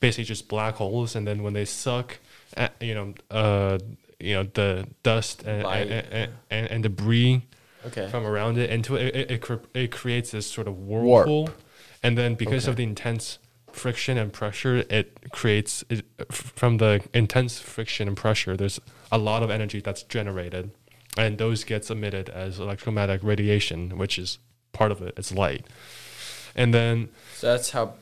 [0.01, 2.18] basically just black holes and then when they suck
[2.57, 3.78] at, you know uh
[4.18, 5.91] you know the dust and Light.
[5.91, 7.43] and, and, and debris
[7.87, 8.09] Okay.
[8.09, 11.51] from around it into it it, it, cre- it creates this sort of whirlpool
[12.05, 13.38] and then because of the intense
[13.72, 18.80] friction and pressure it creates it, from the intense friction and pressure there's
[19.11, 20.70] a lot of energy that's generated
[21.16, 24.38] and those gets emitted as electromagnetic radiation which is
[24.72, 25.66] part of it it's light
[26.55, 27.94] and then So that's how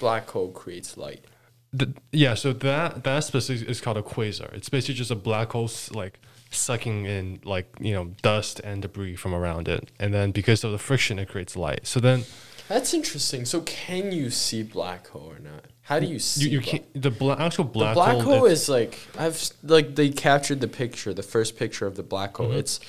[0.00, 1.24] black hole creates light.
[1.72, 4.52] the, yeah, so that that specific is called a quasar.
[4.54, 6.18] It's basically just a black hole like
[6.50, 10.72] sucking in like you know dust and debris from around it, and then because of
[10.72, 11.86] the friction, it creates light.
[11.86, 12.24] So then
[12.68, 13.44] That's interesting.
[13.44, 15.66] So can you see black hole or not?
[15.82, 16.48] How do you see?
[16.48, 20.08] you, you can't the bla- actual black, the black hole, is like I've like they
[20.10, 22.48] captured the picture, the first picture of the black hole.
[22.48, 22.56] Mhm.
[22.56, 22.80] It's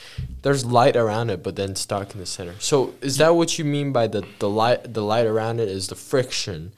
[0.41, 2.55] there's light around it, but then stuck in the center.
[2.59, 4.93] So is that what you mean by the the light?
[4.95, 6.73] The light around it is the friction,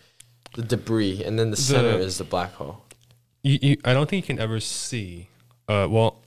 [0.56, 2.84] the debris, and then the, center The- is the black hole.
[3.43, 5.30] you, you, I don't think you can ever see.
[5.70, 6.22] Uh, well,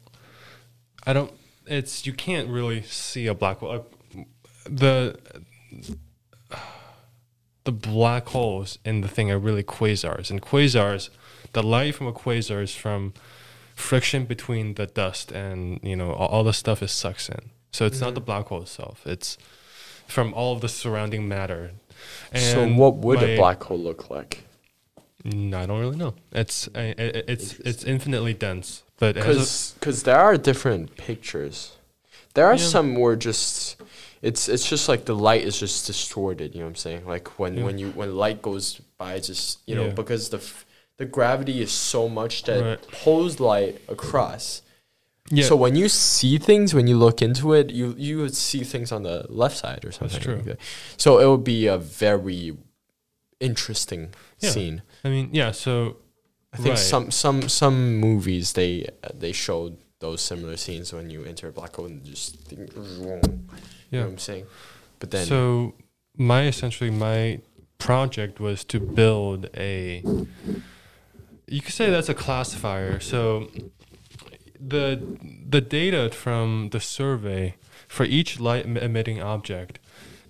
[1.07, 1.31] I don't.
[1.67, 3.73] It's you can't really see a black hole.
[4.17, 4.23] Uh,
[4.65, 5.19] the
[7.65, 11.09] the black holes in the thing are really quasars, and quasars,
[11.53, 13.13] the light from a quasar is from
[13.75, 17.51] friction between the dust and you know all, all the stuff it sucks in.
[17.73, 18.27] So it's not the Mhm.
[18.27, 19.07] black hole itself.
[19.07, 19.39] It's
[20.07, 21.73] from all of the surrounding matter.
[22.35, 24.43] so what would my- a black hole look like?
[25.25, 26.15] Mm, I don't really know.
[26.33, 31.73] It's I, I- it's it's infinitely dense, but it Because because there are different pictures.
[32.35, 32.67] There are Yeah.
[32.67, 33.77] some where just
[34.23, 36.55] it's it's just like the light is just distorted.
[36.55, 37.07] You know what I'm saying?
[37.07, 37.65] Like when Yeah.
[37.65, 39.93] when you when light goes by, just you know Yeah.
[40.03, 40.65] because the f-
[40.99, 42.81] the gravity is so much that Right.
[43.03, 44.63] pulls light across.
[45.31, 45.45] yeah.
[45.47, 48.93] So when you see things, when you look into it, you you would see things
[48.93, 50.21] on the left side or something.
[50.21, 50.37] true.
[50.37, 50.59] like that.
[50.97, 52.57] So it would be a very
[53.41, 54.51] interesting Yeah.
[54.51, 54.83] scene.
[55.05, 55.51] I mean, yeah.
[55.53, 55.97] So
[56.53, 56.79] I think Right.
[56.79, 61.53] some some some movies they uh, they showed those similar scenes when you enter a
[61.53, 62.71] black hole and just think,
[63.93, 64.13] you know yeah.
[64.13, 64.47] I'm saying.
[64.99, 65.75] But then so
[66.17, 67.41] my essentially my
[67.79, 70.03] project was to build a.
[71.47, 72.99] You could say that's a classifier.
[72.99, 73.49] So
[74.59, 75.01] the
[75.49, 77.57] the data from the survey
[77.89, 79.79] for each light emitting object,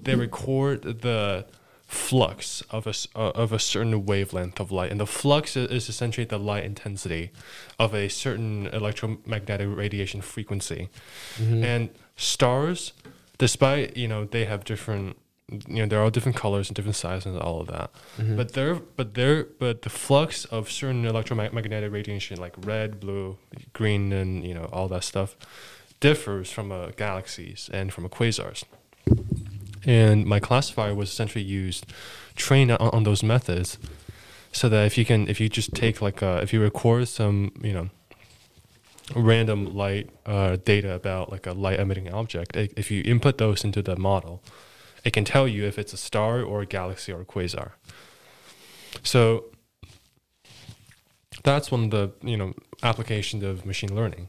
[0.00, 1.46] they record the
[1.86, 6.24] flux of a uh, of a certain wavelength of light, and the flux is essentially
[6.24, 7.30] the light intensity
[7.78, 10.88] of a certain electromagnetic radiation frequency.
[11.38, 11.62] Mhm.
[11.62, 12.94] And stars,
[13.38, 15.16] despite you know they have different,
[15.68, 18.36] you know they're all different colors and different sizes and all of that, Mhm.
[18.36, 23.36] but they're but they're but the flux of certain electromagnetic radiation like red, blue,
[23.72, 25.36] green, and you know all that stuff
[26.00, 28.64] differs from uh, galaxies and from uh, quasars.
[29.84, 31.86] And my classifier was essentially used,
[32.36, 33.78] trained on, on those methods,
[34.52, 37.52] so that if you can, if you just take like a, if you record some,
[37.62, 37.88] you know,
[39.14, 43.82] random light uh, data about like a light emitting object, if you input those into
[43.82, 44.42] the model,
[45.04, 47.72] it can tell you if it's a star or a galaxy or a quasar.
[49.02, 49.46] So
[51.42, 54.28] that's one of the you know applications of machine learning.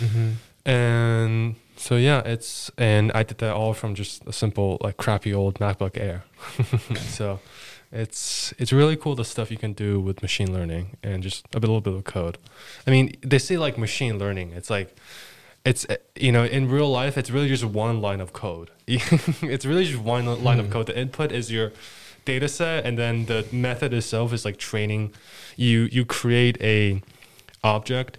[0.00, 0.34] Mhm.
[0.66, 5.32] And so yeah, it's and I did that all from just a simple like crappy
[5.32, 6.24] old MacBook Air.
[7.08, 7.40] so
[7.94, 11.58] it's it's really cool the stuff you can do with machine learning and just a
[11.58, 12.36] little bit of code.
[12.86, 14.52] I mean, they say like machine learning.
[14.52, 14.94] It's like
[15.64, 18.70] it's uh, you know in real life it's really just one line of code.
[18.86, 20.72] it's really just one line of Hmm.
[20.72, 20.86] code.
[20.86, 21.72] The input is your
[22.24, 25.12] data set, and then the method itself is like training.
[25.56, 27.00] You you create a
[27.62, 28.18] object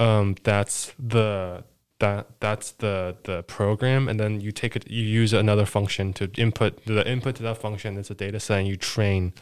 [0.00, 1.64] um, that's the
[2.04, 2.96] that that's the
[3.28, 7.32] the program and then you take it you use another function to input the input
[7.38, 9.32] to that function is a data set and you train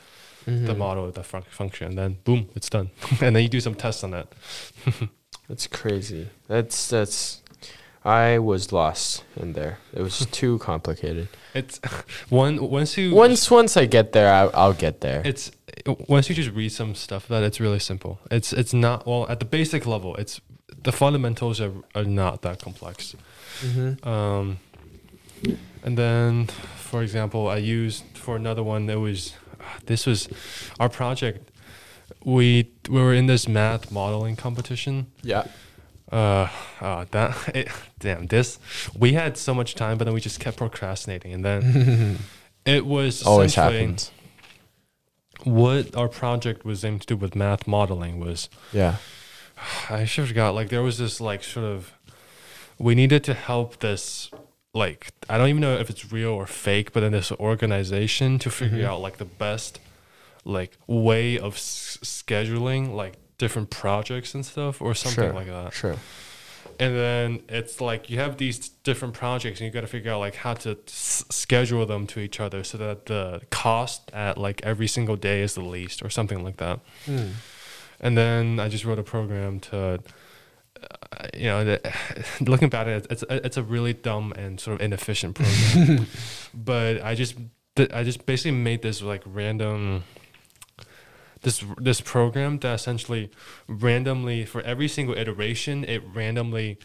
[0.44, 0.66] Mm-hmm.
[0.66, 2.88] the model of that fun- function and then boom it's done
[3.24, 4.26] and then you do some tests on it
[5.48, 6.22] That's crazy.
[6.48, 7.42] That's that's.
[8.04, 9.74] I was lost in there.
[9.92, 11.28] It was too complicated.
[11.54, 11.78] it's
[12.28, 15.22] one once you Once once I get there, I, I'll get there.
[15.24, 15.52] it's
[16.08, 19.38] once you just read some stuff that it's really simple it's it's not well at
[19.42, 20.40] the basic level it's
[20.84, 23.14] the fundamentals are, are not that complex
[23.62, 24.08] Mm-hmm.
[24.08, 24.58] um
[25.84, 29.34] and then for example i used for another one that was
[29.86, 30.28] this was
[30.80, 31.50] our project
[32.24, 35.44] we we were in this math modeling competition Yeah.
[36.10, 36.48] uh,
[36.80, 37.68] uh that it,
[37.98, 38.58] damn this
[38.98, 42.18] we had so much time but then we just kept procrastinating and then
[42.64, 44.10] it was Always happens.
[45.44, 48.96] what our project was aimed to do with math modeling was Yeah.
[49.90, 50.54] I should have forgot.
[50.54, 51.92] Like there was this like sort of
[52.78, 54.30] we needed to help this
[54.74, 58.50] like I don't even know if it's real or fake, but then this organization to
[58.50, 58.88] figure Mhm.
[58.88, 59.78] out like the best
[60.44, 65.32] like way of s- scheduling like different projects and stuff or something Sure.
[65.32, 65.72] like that.
[65.72, 65.96] Sure.
[66.80, 70.18] And then it's like you have these different projects and you got to figure out
[70.20, 74.60] like how to s- schedule them to each other so that the cost at like
[74.64, 76.80] every single day is the least or something like that.
[77.04, 77.28] Hmm.
[78.02, 80.00] And then I just wrote a program to,
[80.82, 81.94] uh, you know, the,
[82.40, 86.06] looking back at it, it's it's a really dumb and sort of inefficient program.
[86.54, 87.36] but I just
[87.92, 90.02] I just basically made this like random.
[91.42, 93.30] This this program that essentially
[93.66, 96.78] randomly for every single iteration it randomly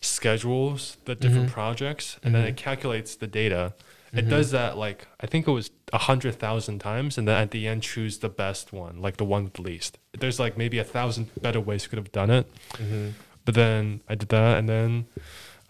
[0.00, 1.52] schedules the different Mhm.
[1.52, 2.48] projects and then Mhm.
[2.50, 3.74] it calculates the data.
[4.12, 4.30] It Mhm.
[4.30, 7.66] does that like I think it was a hundred thousand times, and then at the
[7.66, 9.98] end choose the best one, like the one with the least.
[10.18, 13.08] There's like maybe a thousand better ways you could have done it, Mm-hmm.
[13.44, 15.06] but then I did that, and then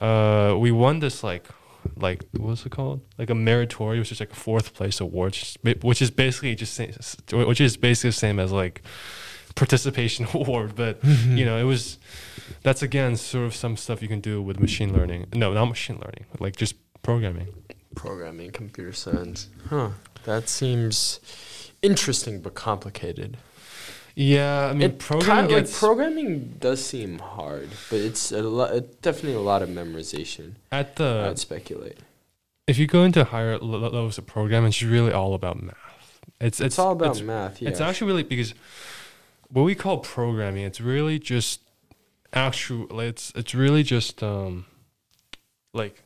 [0.01, 1.47] uh, we won this like
[1.97, 3.01] like what's it called?
[3.19, 6.11] Like a meritorious, which is like a fourth place award, which is ba- which is
[6.11, 6.79] basically just
[7.33, 8.83] which is basically the same as like
[9.55, 11.99] participation award, but you know it was
[12.63, 15.27] that's again sort of some stuff you can do with machine learning.
[15.35, 17.49] No, not machine learning, like just programming.
[17.95, 19.49] Programming, computer science.
[19.69, 19.91] Huh.
[20.25, 21.21] That seems
[21.83, 23.37] interesting but complicated.
[24.15, 28.75] Yeah, I mean, it programming kind like programming does seem hard, but it's a lot.
[28.75, 30.55] It's definitely a lot of memorization.
[30.73, 31.99] at the I'd speculate.
[32.67, 35.77] if you go into higher le- levels of programming, it's really all about math.
[36.41, 37.63] It's It's, all about it's, math.
[37.63, 37.69] Yeah.
[37.69, 38.55] It's actually really because
[39.51, 41.61] what we call programming, it's really just
[42.33, 43.01] actual.
[43.01, 44.67] It's it's really just um,
[45.73, 46.03] like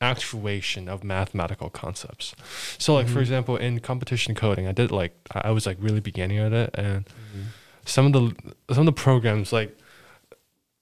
[0.00, 2.34] actuation of mathematical concepts.
[2.78, 3.22] So, like for Mhm.
[3.22, 7.06] example, in competition coding, I did like I was like really beginning at it, and
[7.06, 7.44] Mhm.
[7.84, 9.76] some of the some of the programs like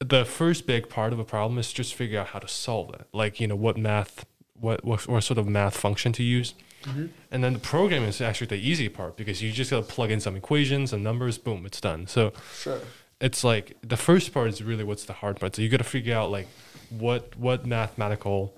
[0.01, 3.07] the first big part of a problem is just figure out how to solve it
[3.13, 6.53] like you know what math what what, what sort of math function to use
[6.83, 7.11] Mhm.
[7.31, 10.11] and then the programming is actually the easy part because you just got to plug
[10.11, 12.81] in some equations and numbers boom it's done so Sure.
[13.21, 15.85] it's like the first part is really what's the hard part so you got to
[15.85, 16.49] figure out like
[16.91, 18.55] what what mathematical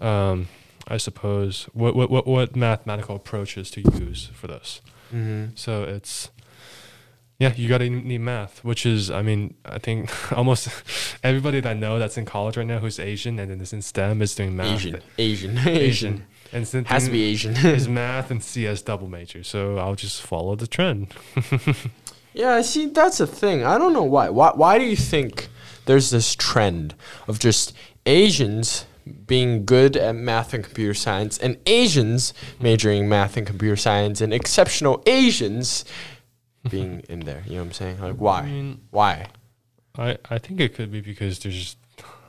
[0.00, 0.48] um
[0.88, 4.80] i suppose what what what, what mathematical approaches to use for this
[5.12, 5.56] Mm-hmm.
[5.56, 6.30] so it's
[7.40, 10.68] yeah, you got to need math, which is I mean I think almost
[11.24, 13.80] everybody that I know that's in college right now who's Asian and then is in
[13.82, 14.66] STEM is doing math.
[14.84, 15.00] Asian.
[15.18, 15.58] Asian.
[15.66, 16.26] Asian.
[16.52, 17.56] and since Has to be Asian.
[17.56, 21.14] is math and CS double major, so I'll just follow the trend.
[22.32, 23.64] Yeah, see, that's the thing.
[23.64, 24.28] I don't know why.
[24.28, 25.48] Why, why do you think
[25.86, 26.94] there's this trend
[27.26, 27.72] of just
[28.06, 34.20] Asians being good at math and computer science and Asians majoring math and computer science
[34.20, 35.84] and exceptional Asians
[36.68, 37.42] being in there?
[37.46, 38.00] You know what I'm saying?
[38.00, 38.42] Like, I why?
[38.46, 39.26] mean, Why?
[39.96, 41.78] I I think it could be because there's just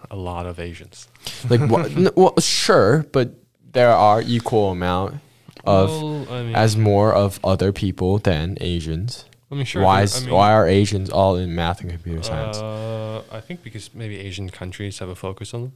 [0.10, 1.08] a lot of Asians.
[1.50, 1.62] Like,
[2.16, 3.34] well, sure, but
[3.72, 5.22] there are equal amount
[5.66, 9.26] of well, I mean, as more of other people than Asians.
[9.52, 9.84] I mean, sure.
[9.84, 12.58] why I mean, why are Asians all in math and computer science?
[12.58, 15.74] Uh, I think because maybe Asian countries have a focus on them.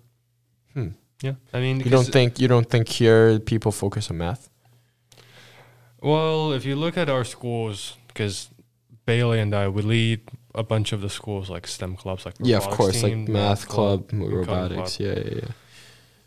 [0.75, 0.89] Hmm.
[1.23, 4.49] Yeah, I mean, You don't think you don't think here people focus on math?
[6.01, 8.49] Well, if you look at our schools, because
[9.05, 10.21] Bailey and I, we lead
[10.53, 14.09] a bunch of the schools like STEM clubs, like Yeah, of course, like math club,
[14.11, 14.97] coding robotics.
[14.97, 15.07] club.
[15.17, 15.51] Yeah, yeah, yeah.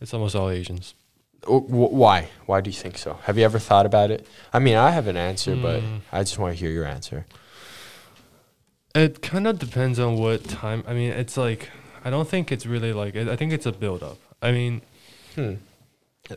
[0.00, 0.94] It's almost all Asians.
[1.46, 2.28] Oh, why?
[2.46, 3.18] Why do you think so?
[3.24, 4.26] Have you ever thought about it?
[4.52, 5.96] I mean, I have an answer, but Hmm.
[6.10, 7.26] I just want to hear your answer.
[8.94, 10.82] It kind of depends on what time.
[10.86, 11.70] I mean, it's like
[12.04, 13.14] I don't think it's really like.
[13.16, 14.18] I think it's a build up.
[14.42, 14.82] I mean,
[15.34, 15.54] Hmm.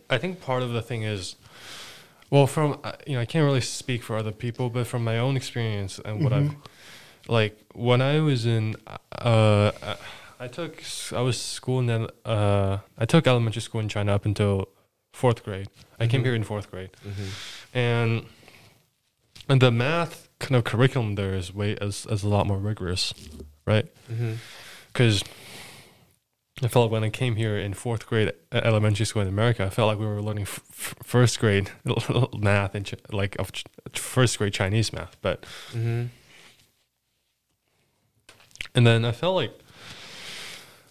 [0.10, 1.36] I think part of the thing is
[2.30, 5.18] Well, from uh, you know, I can't really speak for other people, but from my
[5.18, 6.56] own experience and what I've
[7.28, 8.76] like when I was in,
[9.12, 9.72] uh,
[10.40, 10.82] I took
[11.14, 14.68] I was school in el- uh, I took elementary school in China up until
[15.14, 15.68] fourth grade.
[16.00, 16.26] I came Mhm.
[16.26, 16.90] here in fourth grade,
[17.74, 18.26] and
[19.50, 23.14] and the math kind of curriculum there is way is, is a lot more rigorous,
[23.66, 23.86] right?
[24.10, 24.34] Mm-hmm.
[24.94, 25.22] because
[26.64, 29.70] I felt like when I came here in fourth grade elementary school in America, I
[29.70, 31.72] felt like we were learning f- first grade
[32.38, 35.18] math and Ch- like of ch- first grade Chinese math.
[35.22, 35.44] But
[35.74, 36.06] Mm-hmm.
[38.76, 39.54] and then I felt like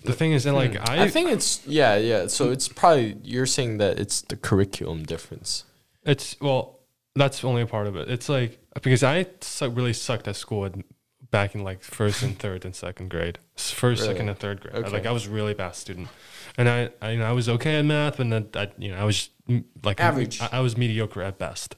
[0.04, 1.02] the thing is, and like I, Hmm.
[1.02, 2.26] I think it's yeah, yeah.
[2.26, 5.64] So it's probably you're saying that it's the curriculum difference.
[6.04, 6.80] it's well,
[7.14, 8.08] that's only a part of it.
[8.10, 10.84] It's like because I su- really sucked at school in,
[11.30, 14.74] back in like first and third and second grade, first, second, and third grade.
[14.74, 14.90] Okay.
[14.90, 16.08] Like I was a really bad student,
[16.56, 18.98] and I, I, you know, I was okay at math, and then I, you know,
[18.98, 20.40] I was mm, like Average.
[20.40, 21.76] I, I was mediocre at best.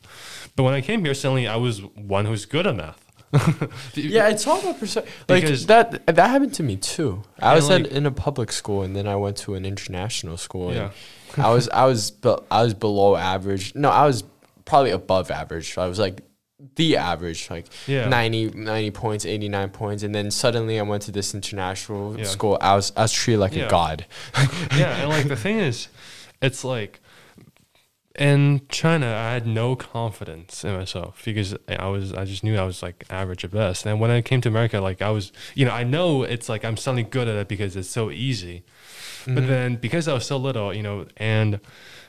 [0.57, 3.13] But when I came here, suddenly I was one who's good at math.
[3.95, 5.13] Yeah, it's all about perception.
[5.29, 7.23] Like that that happened to me too.
[7.39, 10.37] I was like- at, in a public school and then I went to an international
[10.37, 10.73] school.
[10.73, 10.91] Yeah.
[11.35, 12.13] And I was I was
[12.51, 13.75] I was below average.
[13.75, 14.25] No, I was
[14.65, 15.77] probably above average.
[15.79, 16.23] I was like
[16.77, 18.09] the average, like Yeah.
[18.09, 20.03] 90, 90 points, 89 points.
[20.03, 22.25] And then suddenly I went to this international Yeah.
[22.25, 22.57] school.
[22.61, 23.67] I was I was treated like Yeah.
[23.67, 24.07] a god.
[24.77, 25.89] yeah, and like the thing is,
[26.41, 27.01] it's like
[28.19, 32.65] in China, I had no confidence in myself because I was, I just knew I
[32.65, 33.87] was like average at best.
[33.87, 36.63] And when I came to America, like I was, you know, I know it's like
[36.63, 38.65] I'm suddenly good at it because it's so easy.
[39.23, 39.35] Mm-hmm.
[39.35, 41.59] But then because I was so little, you know, and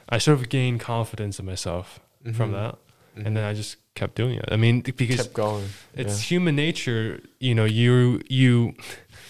[0.10, 2.02] I sort of gained confidence in myself
[2.34, 2.76] from Mhm.
[3.16, 4.46] That, and then I just kept doing it.
[4.52, 5.66] I mean, because kept going.
[5.94, 8.74] it's human nature, you know, you you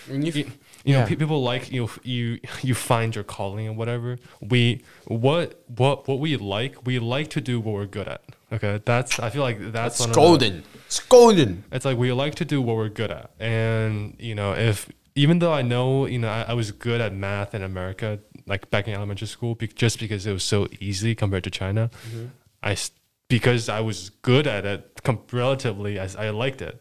[0.09, 0.15] yeah.
[0.17, 0.45] You-
[0.86, 1.05] you, know yeah.
[1.05, 6.09] pe- people like you know, you you find your calling and whatever we what what
[6.09, 8.21] what we like we like to do what we're good at
[8.51, 10.63] okay that's i feel like that's That's one of the- golden.
[10.88, 11.63] It's golden.
[11.71, 15.39] it's like we like to do what we're good at and you know if even
[15.39, 18.86] though i know you know i, I was good at math in america like back
[18.89, 22.25] in elementary school be, just because it was so easy compared to china mm-hmm.
[22.61, 22.91] i s-
[23.30, 26.80] because i was good at it com- relatively I liked it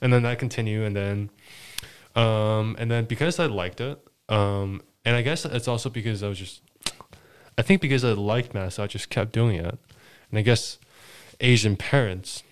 [0.00, 1.30] and then that continued and then
[2.14, 6.28] um and then because i liked it um and i guess it's also because i
[6.28, 6.62] was just
[7.58, 9.78] i think because i liked math so i just kept doing it
[10.30, 10.78] and i guess
[11.40, 12.42] asian parents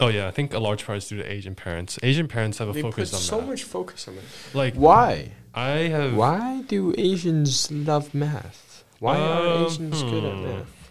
[0.00, 2.68] oh yeah i think a large part is due to asian parents asian parents have
[2.68, 4.24] a They put focus on so math much focus on it.
[4.54, 5.32] like Why?
[5.54, 8.84] i have Why do Asians love math?
[9.00, 10.44] Why are Um, Asians good at hmm.
[10.44, 10.81] math?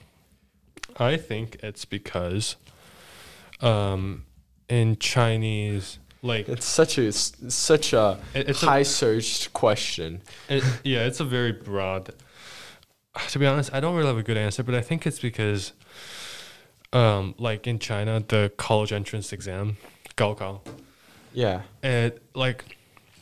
[1.01, 2.55] I think it's because
[3.59, 4.25] um
[4.69, 10.21] in Chinese like It's such a s- such a it's high searched question.
[10.47, 12.13] it, yeah, it's a very broad
[13.29, 15.73] to be honest, I don't really have a good answer, but I think it's because
[16.93, 19.77] um like in China the college entrance exam,
[20.15, 20.61] Gaokao,
[21.33, 21.61] Yeah.
[21.83, 22.77] it like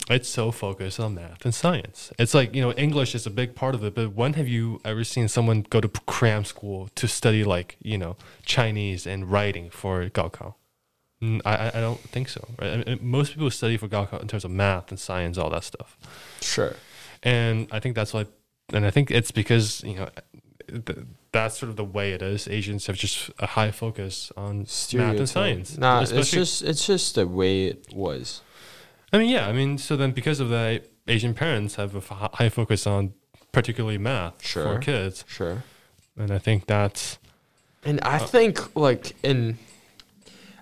[0.09, 2.11] it's so focused on math and science.
[2.17, 4.79] It's like you know English is a big part of it, but when have you
[4.83, 9.69] ever seen someone go to cram school to study like you know Chinese and writing
[9.69, 10.55] for Gaokao?
[11.21, 12.47] I I- don't think so.
[12.59, 12.71] Right?
[12.71, 15.63] I mean, most people study for Gaokao in terms of math and science, all that
[15.63, 15.97] stuff,
[16.41, 16.75] Sure.
[17.23, 18.25] and I think that's why.
[18.73, 20.09] And I think it's because you know.
[20.85, 20.99] th-
[21.31, 22.47] That's sort of the way it is.
[22.47, 25.77] Asians have just a high focus on math and science.
[25.77, 28.41] Nah, it's just it's just the way it was.
[29.11, 29.47] I mean, yeah.
[29.47, 33.13] I mean, so then because of that, Asian parents have a f- high focus on
[33.51, 34.75] particularly math Sure.
[34.75, 35.63] for kids, Sure.
[36.17, 37.17] and I think that's
[37.83, 39.57] And I Uh, think like in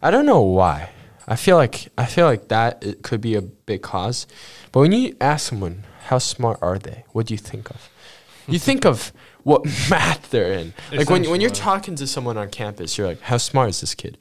[0.02, 0.92] I don't know why.
[1.28, 4.28] I feel like I feel like that it could be a big cause.
[4.72, 7.90] But when you ask someone how smart are they, what do you think of?
[8.48, 9.12] You think of
[9.44, 10.74] what math they're in.
[10.94, 13.96] Like when when you're talking to someone on campus, you're like, "How smart is this
[13.96, 14.18] kid?"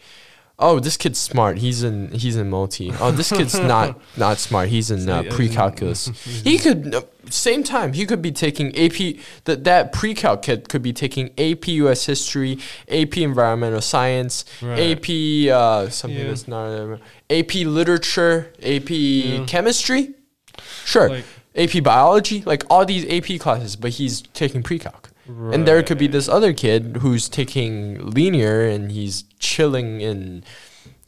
[0.58, 1.58] Oh, this kid's smart.
[1.58, 2.90] He's in he's in multi.
[2.98, 4.70] Oh, this kid's not not smart.
[4.70, 6.08] He's in uh, pre-calculus.
[6.44, 10.80] He could uh, same time he could be taking AP that that pre-calc kid could
[10.82, 14.96] be taking AP US history, AP environmental science, Right.
[14.96, 16.28] AP uh, something Yeah.
[16.28, 19.44] that's not AP literature, AP Yeah.
[19.46, 20.14] chemistry.
[20.86, 21.08] Sure.
[21.10, 25.10] like AP biology, like all these AP classes, but he's taking pre-calc.
[25.28, 30.44] And there could be this other kid who's taking linear and he's chilling in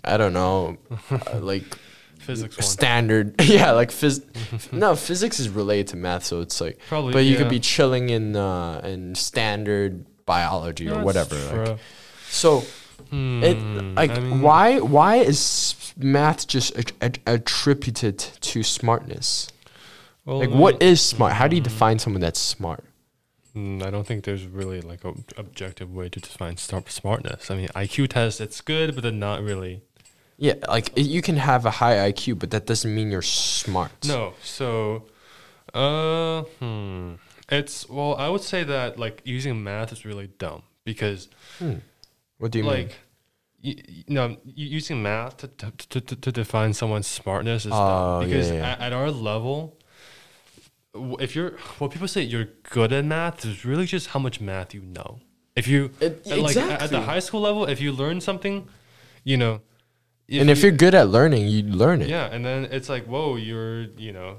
[0.04, 0.78] I don't know,
[1.10, 1.64] uh, like
[2.18, 2.62] physics one.
[2.66, 3.34] standard.
[3.42, 4.22] yeah, like phys.
[4.72, 6.78] no, physics is related to math, so it's like.
[6.88, 7.38] Probably, But you yeah.
[7.38, 11.36] could be chilling in uh, in standard biology or whatever.
[11.36, 11.78] Like.
[12.28, 12.58] So
[13.10, 16.92] it Hmm, like I mean, why why is math just a-
[17.26, 19.48] a- attributed to smartness?
[20.24, 21.32] well, Like what smart?
[21.34, 22.84] How do you define someone that's smart?
[23.58, 27.50] Mm, I don't think there's really like a objective way to define smartness.
[27.50, 29.82] I mean, IQ test it's good, but then not really.
[30.36, 33.90] Yeah, like you can have a high IQ, but that doesn't mean you're smart.
[34.06, 35.06] No, so,
[35.74, 37.14] uh, hmm,
[37.48, 41.28] it's well, I would say that like using math is really dumb because
[42.38, 42.72] What do you mean?
[42.72, 42.92] like.
[43.60, 48.28] You, you know, using math to, to, to, to- define someone's smartness is Oh, dumb
[48.28, 48.68] because yeah.
[48.68, 49.76] At, at our level,
[51.20, 54.74] if you're well, people say you're good at math, it's really just how much math
[54.74, 55.20] you know.
[55.56, 58.68] If you It- at, like at the high school level, if you learn something,
[59.24, 59.54] you know,
[60.30, 62.08] and if you- you're good at learning, you learn it.
[62.08, 64.38] yeah, and then it's like, whoa, you're, you know,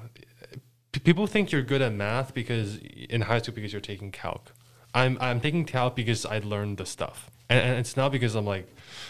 [0.91, 4.53] p- people think you're good at math because in high school because you're taking calc.
[4.93, 8.45] I'm I'm taking calc because I learned the stuff, and, and it's not because I'm
[8.45, 8.68] like,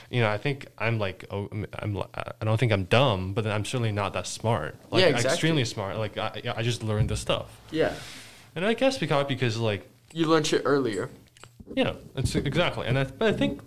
[0.09, 1.97] you know, I think I'm like, oh, I'm,
[2.41, 4.75] I don't think I'm dumb, but then I'm certainly not that smart.
[4.91, 5.31] Like, Yeah, exactly.
[5.31, 5.97] extremely smart.
[5.97, 7.93] Like I I just learned this stuff, Yeah.
[8.55, 11.09] and I guess because because like You learned it earlier.
[11.75, 13.61] yeah, it's exactly, and I, but I think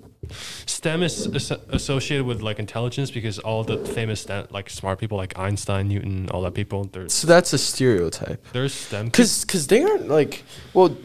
[0.67, 5.19] STEM is as- associated with like intelligence because all the famous STEM, like smart people
[5.19, 8.41] like Einstein, Newton, all that people, they're So that's a stereotype.
[8.53, 9.11] they're STEM.
[9.11, 10.97] Cause, cause they aren't like, well,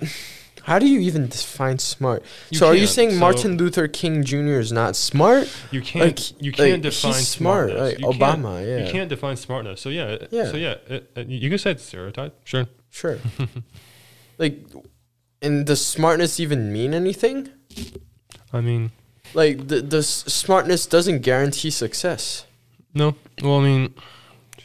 [0.68, 2.24] how do you even define smart?
[2.52, 4.60] You so are you saying So- Martin Luther King Jr.
[4.66, 5.48] is not smart?
[5.72, 7.80] you can't like- you can't he's define smart, smartness.
[7.80, 8.86] like You can't- Obama, yeah.
[8.86, 9.80] you can't define smartness.
[9.82, 10.52] So yeah, Yeah.
[10.52, 12.34] So yeah, it, it- you can say it's stereotype.
[12.44, 12.66] Sure.
[12.90, 13.18] Sure.
[14.38, 14.56] like,
[15.42, 17.50] and does smartness even mean anything?
[18.54, 18.92] I mean,
[19.34, 22.46] Like, the, the smartness doesn't guarantee success.
[22.94, 23.16] no.
[23.44, 23.94] Well, I mean,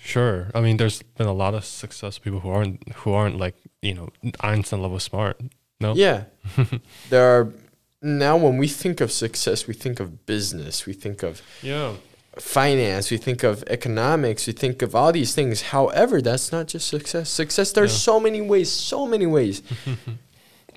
[0.00, 0.50] sure.
[0.55, 3.92] I mean, there's been a lot of successful people who aren't who aren't like you
[3.94, 4.09] know
[4.40, 5.36] Einstein level smart.
[5.82, 5.94] No.
[5.94, 6.24] Yeah.
[7.10, 7.52] there are,
[8.00, 11.94] now when we think of success, we think of business, we think of Yeah.
[12.38, 15.62] finance, we think of economics, we think of all these things.
[15.76, 17.28] However, that's not just success.
[17.28, 17.98] Success, there's Yeah.
[18.12, 19.62] so many ways, so many ways.
[19.86, 19.98] An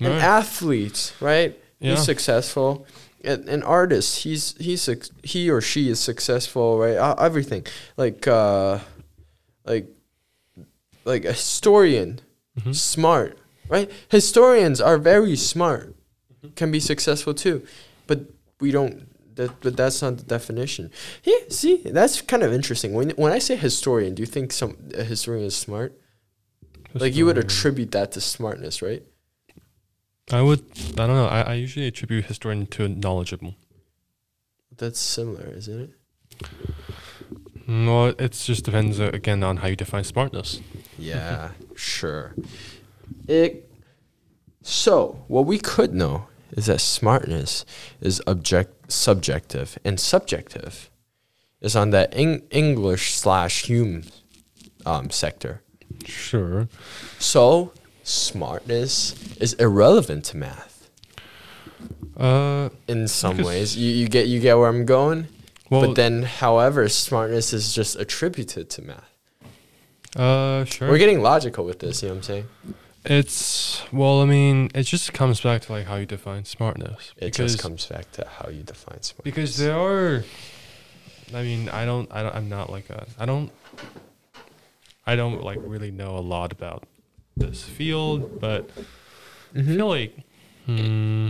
[0.00, 0.22] Right.
[0.22, 1.58] athlete, right?
[1.80, 1.90] Yeah.
[1.96, 2.86] He's successful.
[3.24, 4.88] An, an artist, he's he's
[5.24, 6.96] he or she is successful, right?
[6.96, 8.78] Uh, everything, like uh,
[9.64, 9.86] like
[11.04, 12.20] like a historian,
[12.60, 12.74] Mhm.
[12.74, 13.38] smart,
[13.68, 13.90] right?
[14.08, 15.94] Historians are very smart,
[16.54, 17.66] can be successful too,
[18.06, 18.20] but
[18.60, 19.08] we don't.
[19.36, 20.90] That, but that's not the definition.
[21.22, 22.94] Yeah, see, that's kind of interesting.
[22.94, 25.92] When when I say historian, do you think some a historian is smart?
[26.94, 29.02] Like you would attribute that to smartness, right?
[30.32, 30.64] I would.
[30.92, 31.26] I don't know.
[31.26, 33.56] I, I usually attribute historian to knowledgeable.
[34.76, 35.90] That's similar, isn't it?
[37.66, 40.60] No, it just depends uh, again on how you define smartness.
[40.98, 42.34] Yeah, sure.
[43.28, 43.68] It.
[44.62, 47.64] So what we could know is that smartness
[48.00, 50.90] is object subjective, and subjective
[51.60, 54.04] is on that Eng- English slash human
[54.84, 55.62] um, sector.
[56.04, 56.68] Sure.
[57.18, 60.88] So smartness is irrelevant to math
[62.16, 63.76] Uh, in some ways.
[63.76, 65.26] You, you get you get where I'm going.
[65.70, 69.12] well, but then, however, smartness is just attributed to math.
[70.16, 70.88] uh, sure.
[70.88, 72.02] We're getting logical with this.
[72.02, 72.46] You know what I'm saying?
[73.08, 77.12] It's well, I mean, it just comes back to like how you define smartness.
[77.16, 79.22] It just comes back to how you define smartness.
[79.22, 80.24] because there are.
[81.32, 82.10] I mean, I don't.
[82.12, 82.34] I don't.
[82.34, 83.06] I'm not like a.
[83.18, 83.50] I don't.
[85.06, 86.82] I don't like really know a lot about
[87.36, 88.68] this field, but
[89.54, 89.66] I Mhm.
[89.76, 90.16] feel like
[90.66, 91.28] hmm,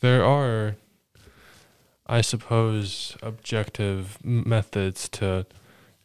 [0.00, 0.74] there are,
[2.08, 5.46] I suppose, objective methods to,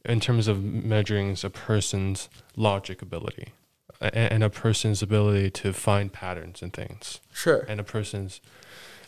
[0.05, 3.56] in terms of measuring a person's logic ability, a-
[4.01, 7.65] and a person's ability to find patterns in things, Sure.
[7.67, 8.41] and a person's,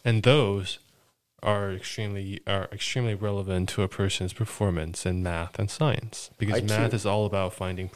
[0.04, 0.80] and those
[1.42, 6.68] are extremely are extremely relevant to a person's performance in math and science because IQ.
[6.70, 7.90] math is all about finding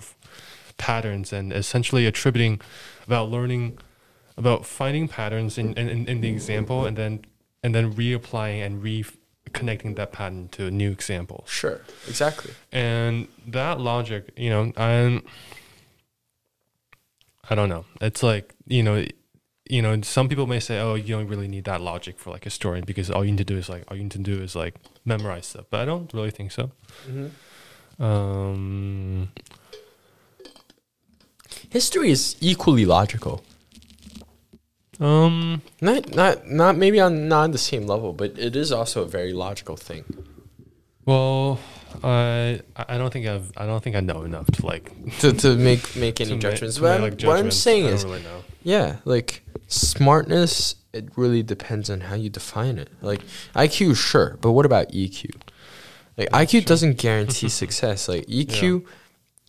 [0.77, 2.61] patterns and essentially attributing
[3.05, 3.77] about learning
[4.37, 7.25] about finding patterns in, in, in, in the example and then
[7.61, 9.03] and then reapplying and re
[9.51, 11.81] connecting that pattern to a new example Sure.
[12.07, 12.51] Exactly.
[12.71, 15.21] and that logic you know i'm
[17.49, 19.05] i don't know it's like you know
[19.69, 22.45] you know some people may say oh you don't really need that logic for like
[22.45, 24.41] a story because all you need to do is like all you need to do
[24.41, 24.75] is like
[25.05, 26.71] memorize stuff but i don't really think so
[27.99, 29.29] um
[31.69, 33.43] History is equally logical.
[34.99, 39.01] um Not not not maybe on not on the same level, but it is also
[39.03, 40.03] a very logical thing.
[41.05, 41.59] Well
[42.03, 45.55] i i don't think i've i don't think i know enough to like To to
[45.55, 46.77] make make any ma- judgments.
[46.77, 48.43] to What, make, I'm, like, what I'm saying I don't is really know.
[48.63, 52.89] yeah, like smartness it really depends on how you define it.
[53.01, 53.21] Like
[53.55, 55.31] IQ sure, but what about EQ?
[56.17, 58.07] Like IQ doesn't guarantee success.
[58.07, 58.85] Like EQ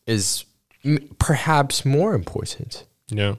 [0.07, 0.45] is
[0.85, 2.85] m- perhaps more important.
[3.09, 3.35] yeah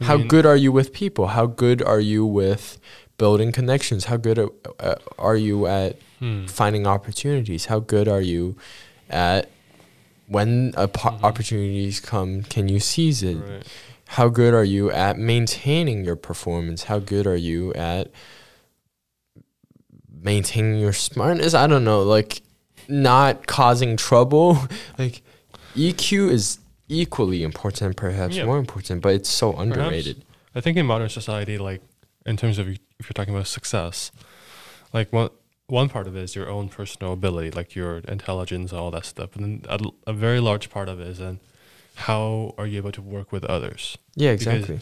[0.00, 1.28] I How mean, good are you with people?
[1.28, 2.78] How good are you with
[3.18, 4.04] building connections?
[4.06, 7.66] How good are, uh, are you at hmm, finding opportunities?
[7.66, 8.56] How good are you
[9.10, 9.50] at
[10.26, 11.22] when a po- Mhm.
[11.22, 13.34] opportunities come, can you seize it?
[13.36, 13.62] right.
[14.06, 16.84] How good are you at maintaining your performance?
[16.84, 18.10] How good are you at
[20.22, 21.54] maintaining your smartness?
[21.54, 22.42] I don't know, like
[22.88, 24.58] not causing trouble.
[24.98, 25.22] like
[25.74, 26.58] EQ is
[26.88, 28.44] equally important, perhaps Yeah.
[28.44, 30.24] more important, but it's so underrated.
[30.54, 31.82] I think in modern society, like
[32.26, 34.12] in terms of if you're talking about success,
[34.92, 35.30] like one
[35.66, 39.34] one part of it is your own personal ability, like your intelligence, all that stuff,
[39.36, 39.62] and then
[40.06, 41.40] a, a very large part of it is then
[41.96, 43.96] how are you able to work with others?
[44.16, 44.80] Yeah, Because- exactly.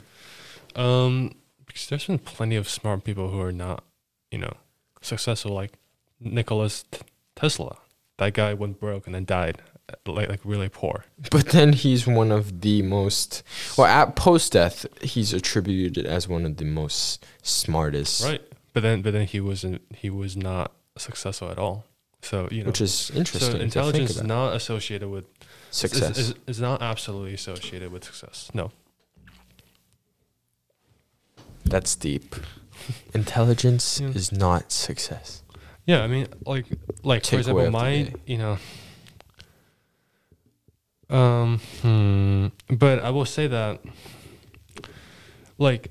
[0.75, 1.35] Um,
[1.67, 3.85] because there's been plenty of smart people who are not,
[4.31, 4.55] you know,
[5.01, 5.73] successful, like
[6.21, 7.01] Nicholas T-
[7.37, 7.77] Tesla.
[8.19, 11.05] That guy went broke and then died, uh, like like really poor.
[11.31, 13.43] But then he's one of the most,
[13.77, 18.43] well, at post death, he's attributed as one of the most smartest, Right.
[18.73, 19.83] But then, but then he wasn't.
[19.95, 21.85] He was not successful at all.
[22.23, 25.25] So you know, which is interesting so intelligence is not associated with
[25.73, 26.19] Success.
[26.19, 28.51] Is, is, is not absolutely associated with success.
[28.53, 28.71] No.
[31.65, 32.37] That's deep.
[33.15, 34.09] Intelligence Yeah.
[34.09, 35.43] is not success.
[35.87, 36.67] Yeah, I mean, like,
[37.03, 38.59] like for example, my, you know,
[41.09, 43.81] um, hmm, but I will say that,
[45.59, 45.91] like,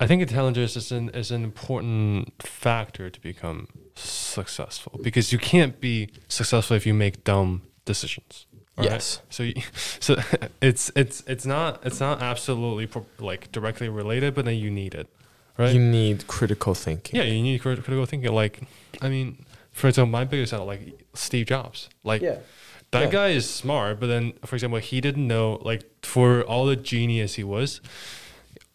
[0.00, 5.80] I think intelligence is an is an important factor to become successful because you can't
[5.80, 8.46] be successful if you make dumb decisions.
[8.76, 8.92] alright?
[8.92, 9.20] Yes.
[9.30, 9.54] So, you,
[10.00, 10.16] so
[10.60, 14.94] it's it's it's not it's not absolutely pro- like directly related, but then you need
[14.94, 15.08] it,
[15.58, 15.74] right?
[15.74, 17.18] You need critical thinking.
[17.18, 18.32] Yeah, you need crit- critical thinking.
[18.32, 18.60] Like,
[19.02, 21.88] I mean, for example, my biggest idol, like Steve Jobs.
[22.04, 22.38] Like, Yeah.
[22.92, 23.10] that yeah.
[23.10, 27.34] guy is smart, but then, for example, he didn't know, like, for all the genius
[27.34, 27.80] he was,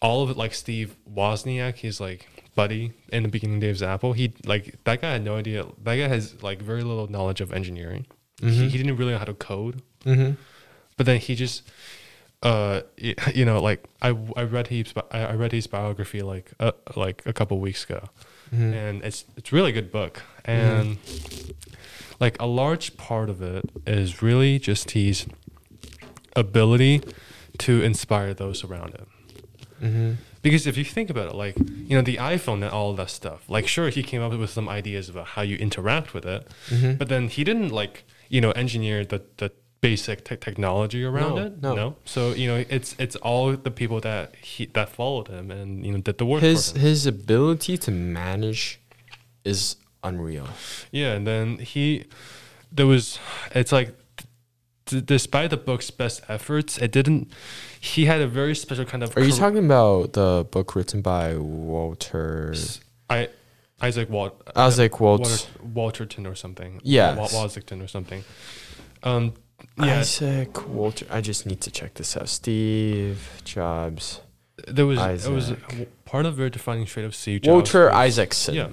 [0.04, 2.20] all of it, like Steve Wozniak, he's like
[2.54, 4.12] buddy in the beginning days of Apple.
[4.12, 5.64] He, like, that guy had no idea.
[5.82, 8.06] That guy has, like, very little knowledge of engineering.
[8.40, 8.68] He, Mhm.
[8.70, 9.76] he didn't really know how to code.
[10.04, 10.32] Mm-hmm.
[10.96, 11.62] But then he just,
[12.42, 12.82] uh,
[13.34, 14.08] you know, like I,
[14.40, 16.72] I read his bi- I I read his biography like uh,
[17.04, 18.02] like a couple weeks ago,
[18.54, 18.72] Mm-hmm.
[18.82, 20.98] and it's it's really good book and
[22.20, 25.26] like a large part of it is really just his
[26.36, 27.00] ability
[27.58, 29.06] to inspire those around him
[29.84, 30.10] Mm-hmm.
[30.42, 31.56] because if you think about it like
[31.88, 34.68] you know the iphone and all that stuff like sure he came up with some
[34.80, 36.92] ideas about how you interact with it Mm-hmm.
[37.00, 37.94] but then he didn't like
[38.34, 39.48] you know engineer the the
[39.80, 41.96] basic te- technology around No, it no.
[42.06, 45.92] so you know it's it's all the people that he that followed him and you
[45.92, 48.80] know did the work his his ability to manage
[49.44, 50.48] is unreal.
[50.90, 52.04] Yeah, and then he,
[52.72, 53.18] there was,
[53.54, 53.94] it's like,
[54.86, 57.30] d- despite the book's best efforts, it didn't.
[57.80, 59.16] He had a very special kind of.
[59.16, 62.54] Are you talking about the book written by Walter
[63.10, 63.28] I,
[63.80, 64.40] Isaac Walt.
[64.56, 65.20] Isaac Walt?
[65.62, 66.80] Walter, Walterton or something.
[66.82, 68.24] Yeah, Wa- Washington or something.
[69.02, 69.34] Um.
[69.78, 70.00] Yeah.
[70.00, 71.06] Isaac Walter.
[71.10, 72.28] I just need to check this out.
[72.28, 74.20] Steve Jobs.
[74.68, 74.98] there was.
[75.26, 75.52] It was
[76.04, 77.52] part of a very defining trait of Steve Jobs.
[77.52, 78.54] Walter was- Isaacson.
[78.54, 78.68] Yeah.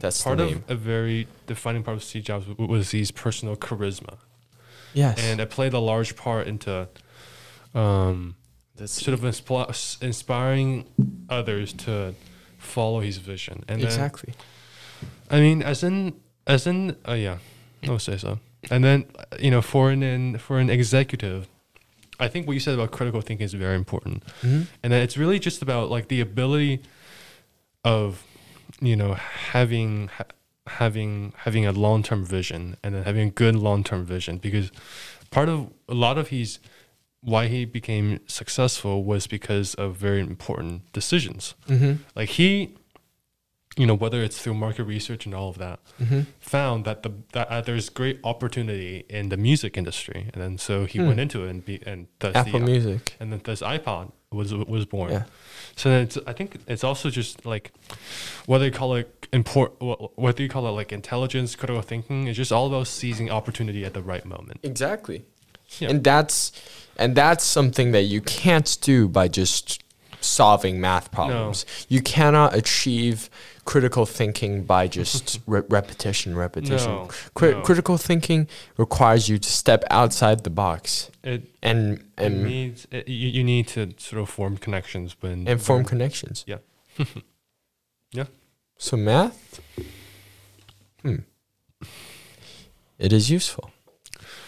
[0.00, 0.64] That's Part of name.
[0.68, 4.18] a very defining part of Steve Jobs was his personal charisma,
[5.02, 5.16] yes.
[5.26, 6.88] and it played a large part into,
[7.74, 8.34] um,
[8.76, 10.84] That's sort of inspi- s- inspiring
[11.28, 12.14] others to
[12.58, 13.56] follow his vision.
[13.68, 14.32] And then, exactly.
[15.30, 15.96] I mean, as in,
[16.46, 17.38] as in, uh, yeah,
[17.86, 18.38] I would say so.
[18.70, 19.04] And then,
[19.38, 21.46] you know, for an, an for an executive,
[22.18, 24.24] I think what you said about critical thinking is very important.
[24.42, 24.62] Mm-hmm.
[24.82, 26.80] And then it's really just about like the ability
[27.84, 28.24] of,
[28.80, 29.14] you know,
[29.52, 30.32] having ha-
[30.68, 34.70] having having a long term vision and then having a good long term vision because
[35.30, 36.58] part of a lot of his
[37.20, 41.54] why he became successful was because of very important decisions.
[41.68, 41.94] Mm-hmm.
[42.14, 42.76] Like he,
[43.76, 46.20] you know, whether it's through market research and all of that, Mm-hmm.
[46.38, 50.84] found that the that uh, there's great opportunity in the music industry, and then so
[50.84, 51.08] he Hmm.
[51.08, 53.16] went into it and be and thus Apple the, Music.
[53.20, 55.10] and then this iPod was was born.
[55.10, 55.24] Yeah.
[55.76, 57.72] So then it's I think it's also just like
[58.46, 62.36] whether you call it import wh- whether you call it like intelligence, critical thinking, it's
[62.36, 64.60] just all about seizing opportunity at the right moment.
[64.62, 65.24] Exactly.
[65.78, 65.90] Yeah.
[65.90, 66.52] And that's
[66.96, 69.82] and that's something that you can't do by just
[70.20, 71.64] solving math problems.
[71.88, 73.28] You cannot achieve
[73.64, 76.90] critical thinking by just re- repetition, repetition.
[76.90, 77.60] No, Cri- no.
[77.62, 83.06] Critical thinking requires you to step outside the box It and it and, needs it,
[83.08, 86.44] you, you need to sort of form connections when and form when- connections.
[86.46, 86.58] Yeah.
[88.10, 88.24] Yeah.
[88.78, 89.60] So math,
[91.02, 91.16] hmm,
[92.98, 93.70] it is useful,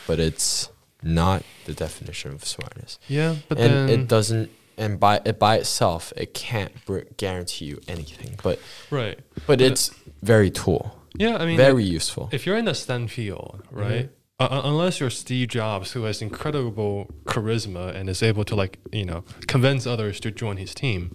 [0.07, 0.71] but it's
[1.03, 2.99] not the definition of smartness.
[3.07, 4.51] Yeah, but and then it doesn't
[4.81, 8.37] and by it by itself, it can't br- guarantee you anything.
[8.43, 8.59] But
[8.91, 9.19] Right.
[9.47, 9.91] but it's
[10.23, 12.29] very tool, Yeah, I mean, very useful.
[12.33, 14.09] if you're in the STEM field, right?
[14.41, 18.79] Uh, uh, unless you're Steve Jobs, who has incredible charisma and is able to like
[18.91, 21.15] you know convince others to join his team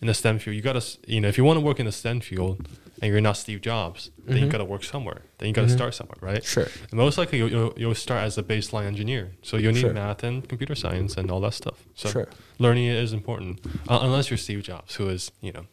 [0.00, 1.92] in the STEM field, you gotta you know if you want to work in the
[1.92, 2.66] STEM field
[3.02, 5.22] and you're not Steve Jobs, then you gotta work somewhere.
[5.38, 6.42] Then you gotta start somewhere, right?
[6.44, 6.68] Sure.
[6.90, 9.92] And most likely you'll, you'll, you'll start as a baseline engineer, so you'll need Sure.
[9.92, 11.84] math and computer science and all that stuff.
[11.94, 12.28] So Sure.
[12.58, 15.66] learning it is important, uh, unless you're Steve Jobs, who is you know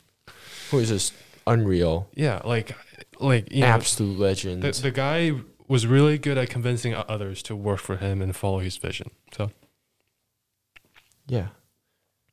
[0.72, 1.14] Who is just
[1.48, 2.76] unreal, yeah like
[3.20, 4.64] like you know, absolute legend.
[4.64, 5.32] the, the guy
[5.68, 9.12] was really good at convincing others to work for him and follow his vision.
[9.38, 9.52] So
[11.28, 11.50] yeah.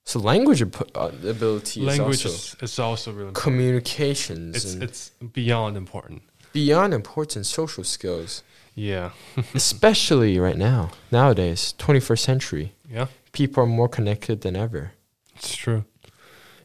[0.07, 3.45] So language uh, ability language is also is, is also really important.
[3.45, 6.23] communications It's and it's beyond important.
[6.53, 8.43] beyond important social skills,
[8.77, 9.11] Yeah.
[9.55, 12.73] especially right now, nowadays, 21st century.
[12.89, 13.07] Yeah.
[13.33, 14.93] People are more connected than ever.
[15.35, 15.85] It's true.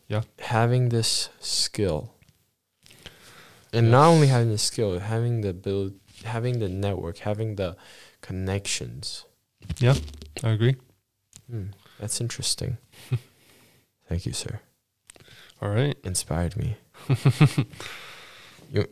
[0.07, 0.21] Yeah.
[0.39, 2.13] Having this skill,
[3.73, 5.93] and not only having the skill, having the build,
[6.25, 7.75] having the network, having the
[8.21, 9.25] connections.
[9.79, 9.95] Yeah,
[10.43, 10.75] I agree.
[11.49, 12.77] Hmm, that's interesting.
[14.11, 14.59] Thank you, sir.
[15.61, 15.95] All right.
[16.03, 16.75] Inspired me.
[18.69, 18.85] you,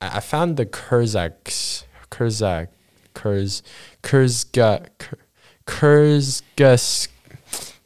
[0.00, 2.68] I found the Kurzaks, Kurzak,
[3.12, 3.64] Kurz,
[4.04, 4.86] Kurzga,
[5.66, 7.08] Kurzgas,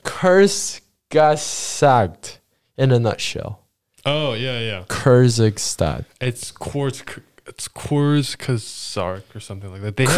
[0.04, 2.38] Kurzgasagt
[2.76, 3.60] in a nutshell.
[4.04, 4.84] Oh yeah, yeah.
[4.86, 6.04] Kurzgesagt.
[6.20, 7.02] It's Quartz.
[7.46, 9.96] It's Kazark or something like that.
[9.96, 10.14] They have,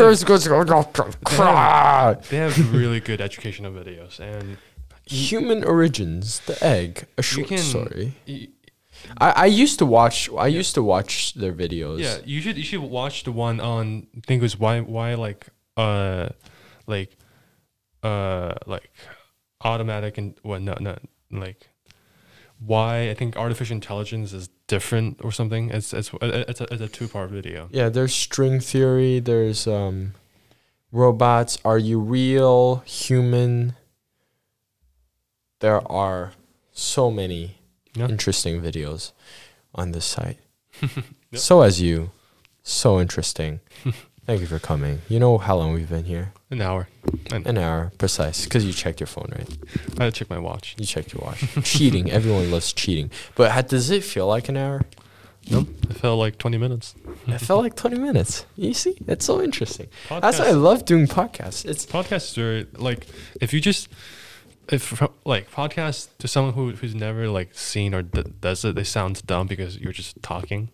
[2.29, 4.59] they have really good educational videos, and
[5.07, 7.59] Human origins, the egg, a short can.
[7.59, 8.15] story.
[8.27, 8.49] y-
[9.19, 10.29] I, I used to watch.
[10.37, 12.01] I used to watch their videos.
[12.01, 15.15] Yeah, you should you should watch the one on I think it was why why
[15.15, 15.47] like
[15.77, 16.31] uh
[16.87, 17.17] like
[18.03, 18.91] uh like
[19.63, 20.99] automatic and what no no
[21.31, 21.69] like
[22.59, 25.71] why I think artificial intelligence is different or something.
[25.71, 27.69] It's it's it's a, it's a two part video.
[27.71, 29.21] Yeah, there's string theory.
[29.21, 30.15] There's um,
[30.91, 31.59] robots.
[31.65, 32.77] Are you real?
[32.87, 33.75] Human.
[35.61, 36.33] There are
[36.73, 37.59] so many
[37.95, 38.09] Yeah.
[38.09, 39.13] interesting videos
[39.75, 40.39] on this site.
[41.33, 41.41] Yep.
[41.41, 42.11] So as you,
[42.63, 43.59] so interesting.
[44.27, 45.03] Thank you for coming.
[45.09, 46.33] You know how long we've been here?
[46.51, 46.89] An hour.
[47.33, 48.45] An hour, precise.
[48.45, 49.49] Because you checked your phone, right?
[49.99, 50.77] I checked my watch.
[50.79, 51.45] You checked your watch.
[51.65, 52.11] cheating.
[52.13, 53.11] Everyone loves cheating.
[53.35, 54.83] But ha- does it feel like an hour?
[55.51, 55.69] Nope.
[55.91, 56.95] It felt like twenty minutes.
[57.27, 58.47] It felt like 20 minutes.
[58.57, 58.97] You see?
[59.09, 59.89] It's so interesting.
[60.09, 61.65] Podcast, That's why I love doing podcasts.
[61.65, 63.07] It's podcasts very like
[63.41, 63.89] if you just
[64.73, 68.85] if like podcasts to someone who who's never like seen or d- does it, they
[68.85, 70.71] sound dumb because you're just talking.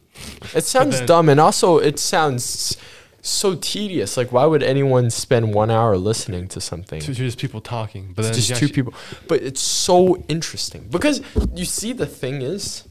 [0.55, 2.77] It sounds then- dumb, and also it sounds
[3.21, 4.17] so tedious.
[4.17, 7.01] Like, why would anyone spend one hour listening to something?
[7.01, 8.13] to just people talking.
[8.15, 8.95] But just two people,
[9.29, 11.21] but it's so interesting because
[11.55, 12.89] you see the thing is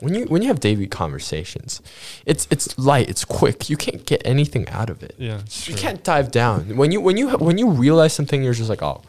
[0.00, 1.80] when you when you have daily conversations,
[2.26, 3.68] it's it's light, it's quick.
[3.70, 5.14] You can't get anything out of it.
[5.18, 5.74] Yeah, You true.
[5.76, 8.42] can't dive down when you when you when you realize something.
[8.42, 9.02] You're just like, oh.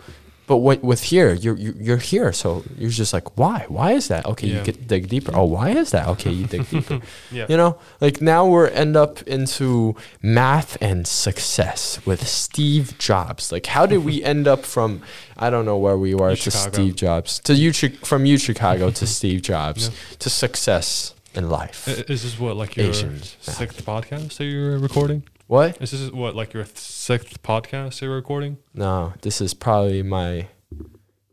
[0.52, 2.48] But when, with here, you're you- you're here, so
[2.82, 3.60] you're just like, why?
[3.78, 4.26] Why is that?
[4.32, 4.58] Okay, Yeah.
[4.58, 5.32] you get dig deeper.
[5.34, 6.06] Oh, why is that?
[6.14, 7.00] Okay, you dig deeper.
[7.38, 7.46] Yeah.
[7.52, 7.72] You know,
[8.06, 13.44] like now we're end up into math and success with Steve Jobs.
[13.56, 15.02] Like, how did we end up from
[15.46, 16.72] I don't know where we were to Chicago.
[16.74, 17.72] Steve Jobs to you
[18.04, 20.18] from you Chicago to Steve Jobs Yeah.
[20.24, 21.88] to success in life?
[22.10, 23.38] Is this what like your Asians.
[23.40, 25.24] sixth podcast that you're recording?
[25.52, 25.82] What?
[25.82, 28.58] Is this is what like your sixth podcast you're recording?
[28.74, 30.48] No, this is probably my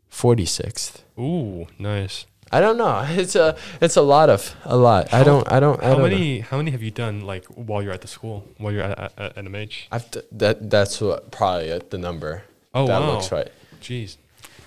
[0.09, 1.05] forty sixth.
[1.17, 2.25] Ooh, nice.
[2.51, 3.05] I don't know.
[3.09, 5.13] It's a it's a lot of a lot.
[5.13, 6.09] I don't I don't I How don't know.
[6.09, 8.99] many how many have you done like while you're at the school while you're at,
[8.99, 9.87] at, at NMH?
[9.89, 12.43] I've d- that that's what probably uh, the number.
[12.73, 13.49] Oh that wow, looks right.
[13.81, 14.17] Jeez,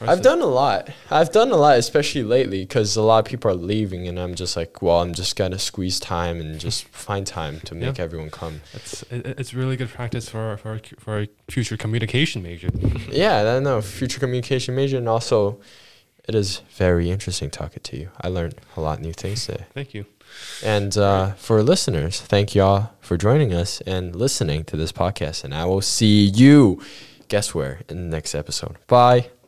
[0.08, 0.90] I've done a lot.
[1.10, 4.34] I've done a lot, especially lately, because a lot of people are leaving, and I'm
[4.34, 8.04] just like, well, I'm just gonna squeeze time and just find time to make Yeah.
[8.04, 8.60] everyone come.
[8.74, 12.68] It's it's really good practice for for for our future communication major.
[13.10, 13.80] Yeah, I know.
[13.82, 15.60] Future communication major, and also,
[16.28, 18.08] it is very interesting talking to you.
[18.20, 19.64] I learned a lot of new things today.
[19.74, 20.06] Thank you.
[20.64, 25.44] And uh, for listeners, thank y'all for joining us and listening to this podcast.
[25.44, 26.80] And I will see you,
[27.28, 28.76] guess where, in the next episode.
[28.86, 29.41] Bye.